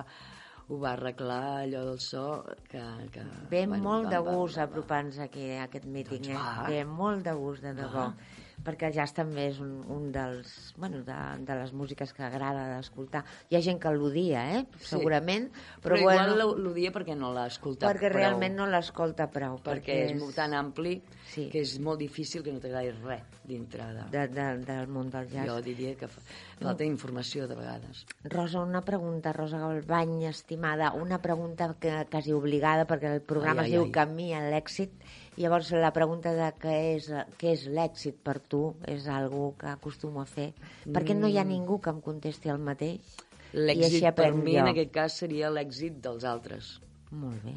ho 0.67 0.75
va 0.81 0.89
arreglar 0.97 1.61
allò 1.61 1.85
del 1.87 1.99
so 2.03 2.43
que... 2.67 2.81
que 3.13 3.21
Ve 3.47 3.61
bueno, 3.65 3.83
molt 3.85 4.09
de 4.11 4.17
gust 4.19 4.59
apropar-nos 4.59 5.15
a 5.23 5.29
aquest 5.29 5.85
míting, 5.87 6.27
doncs 6.27 6.33
eh? 6.35 6.65
Ve 6.67 6.81
molt 6.83 7.23
de 7.23 7.35
gust, 7.39 7.63
de 7.63 7.71
debò. 7.77 8.09
Ah 8.09 8.43
perquè 8.65 8.89
el 8.89 8.95
jazz 8.95 9.13
també 9.15 9.47
és 9.51 9.59
un, 9.63 9.73
un 9.93 10.09
dels, 10.13 10.53
bueno, 10.77 11.03
de, 11.05 11.17
de 11.45 11.57
les 11.59 11.73
músiques 11.77 12.11
que 12.15 12.25
agrada 12.25 12.65
d'escoltar. 12.73 13.23
Hi 13.51 13.57
ha 13.57 13.61
gent 13.63 13.79
que 13.83 13.91
l'odia, 13.93 14.43
eh? 14.57 14.63
Sí. 14.79 14.89
segurament. 14.95 15.49
Però, 15.53 15.93
però 15.93 15.99
igual 16.01 16.33
bueno, 16.33 16.57
l'odia 16.65 16.91
perquè 16.95 17.15
no 17.17 17.31
l'ha 17.35 17.47
escoltat 17.51 17.87
Perquè 17.89 18.09
prou. 18.09 18.19
realment 18.21 18.57
no 18.57 18.67
l'escolta 18.69 19.29
prou. 19.31 19.59
Perquè, 19.61 19.77
perquè 19.77 19.99
és, 20.09 20.15
és 20.17 20.35
tan 20.37 20.55
ampli 20.57 20.97
sí. 21.29 21.47
que 21.53 21.61
és 21.63 21.77
molt 21.83 22.01
difícil 22.01 22.43
que 22.45 22.53
no 22.55 22.63
t'agradi 22.63 22.93
res 23.03 23.37
dintre 23.47 23.85
de... 23.95 24.07
De, 24.11 24.25
de, 24.33 24.47
del 24.67 24.89
món 24.91 25.11
del 25.13 25.29
jazz. 25.31 25.47
Jo 25.47 25.61
diria 25.63 25.93
que 25.99 26.09
fa, 26.11 26.23
falta 26.59 26.83
mm. 26.83 26.89
informació 26.89 27.47
de 27.47 27.55
vegades. 27.55 28.03
Rosa, 28.33 28.59
una 28.65 28.83
pregunta, 28.83 29.31
Rosa 29.37 29.61
Galbany, 29.61 30.25
estimada, 30.27 30.91
una 30.91 31.21
pregunta 31.23 31.69
que, 31.79 31.93
quasi 32.11 32.35
obligada 32.35 32.87
perquè 32.89 33.13
el 33.19 33.23
programa 33.23 33.63
ai, 33.63 33.71
ai, 33.71 33.71
es 33.71 33.77
diu 33.77 33.87
ai. 33.87 33.95
Camí 33.95 34.33
a 34.35 34.43
l'èxit 34.43 34.91
Llavors, 35.37 35.69
la 35.77 35.91
pregunta 35.93 36.33
de 36.33 36.47
què 36.57 36.75
és, 36.95 37.07
què 37.37 37.51
és 37.53 37.67
l'èxit 37.69 38.17
per 38.25 38.39
tu 38.51 38.61
és 38.89 39.05
algo 39.13 39.51
que 39.59 39.69
acostumo 39.69 40.23
a 40.23 40.25
fer. 40.25 40.49
Mm. 40.85 40.95
Perquè 40.95 41.17
no 41.17 41.29
hi 41.29 41.37
ha 41.37 41.45
ningú 41.45 41.77
que 41.83 41.93
em 41.93 42.01
contesti 42.01 42.49
el 42.53 42.63
mateix. 42.63 43.15
L'èxit 43.53 44.09
per 44.17 44.31
mi, 44.33 44.55
jo. 44.55 44.63
en 44.63 44.71
aquest 44.73 44.91
cas, 44.95 45.19
seria 45.21 45.51
l'èxit 45.53 46.01
dels 46.03 46.25
altres. 46.27 46.77
Molt 47.11 47.45
bé, 47.45 47.55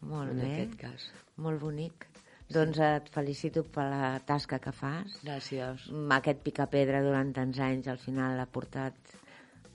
molt 0.00 0.32
en 0.32 0.40
bé. 0.40 0.46
En 0.46 0.54
aquest 0.54 0.78
cas. 0.80 1.06
Molt 1.44 1.60
bonic. 1.62 2.08
Sí. 2.08 2.56
Doncs 2.56 2.80
et 2.82 3.12
felicito 3.14 3.62
per 3.76 3.84
la 3.92 4.14
tasca 4.26 4.58
que 4.58 4.72
fas. 4.74 5.20
Gràcies. 5.22 5.86
Aquest 6.16 6.40
picapedra 6.46 7.04
durant 7.04 7.30
tants 7.36 7.60
anys 7.62 7.86
al 7.92 8.00
final 8.02 8.40
ha 8.42 8.48
portat 8.50 8.96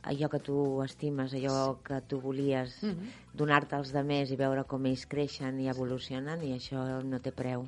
allò 0.05 0.29
que 0.29 0.39
tu 0.39 0.57
estimes, 0.83 1.33
allò 1.33 1.79
que 1.85 2.01
tu 2.09 2.19
volies 2.21 2.77
mm 2.83 2.91
-hmm. 2.91 3.09
donar-te 3.33 3.75
als 3.75 3.91
demés 3.91 4.31
i 4.31 4.35
veure 4.35 4.63
com 4.63 4.85
ells 4.85 5.05
creixen 5.05 5.59
i 5.59 5.69
evolucionen 5.69 6.43
i 6.43 6.53
això 6.53 7.03
no 7.03 7.19
té 7.19 7.31
preu. 7.31 7.67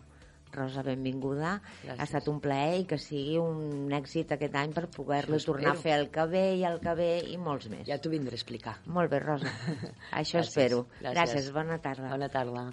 Rosa, 0.51 0.82
benvinguda. 0.82 1.62
Gràcies. 1.84 2.00
Ha 2.00 2.03
estat 2.03 2.27
un 2.27 2.39
plaer 2.39 2.79
i 2.82 2.86
que 2.86 2.98
sigui 2.98 3.38
un 3.38 3.91
èxit 3.91 4.32
aquest 4.32 4.56
any 4.56 4.73
per 4.73 4.88
poder-lo 4.88 5.39
tornar 5.43 5.71
a 5.71 5.76
fer 5.76 6.00
el 6.00 6.10
que 6.10 6.26
ve 6.26 6.56
i 6.56 6.63
el 6.63 6.80
que 6.80 6.95
ve 6.95 7.10
i 7.28 7.38
molts 7.38 7.67
més. 7.69 7.86
Ja 7.88 8.00
t'ho 8.00 8.10
vindré 8.10 8.32
a 8.32 8.39
explicar. 8.39 8.78
Molt 8.86 9.12
bé, 9.12 9.19
Rosa. 9.19 9.45
Això 10.21 10.39
Gràcies. 10.39 10.47
espero. 10.47 10.86
Gràcies. 11.02 11.15
Gràcies. 11.15 11.52
Bona 11.52 11.80
tarda. 11.80 12.10
Bona 12.10 12.30
tarda. 12.30 12.71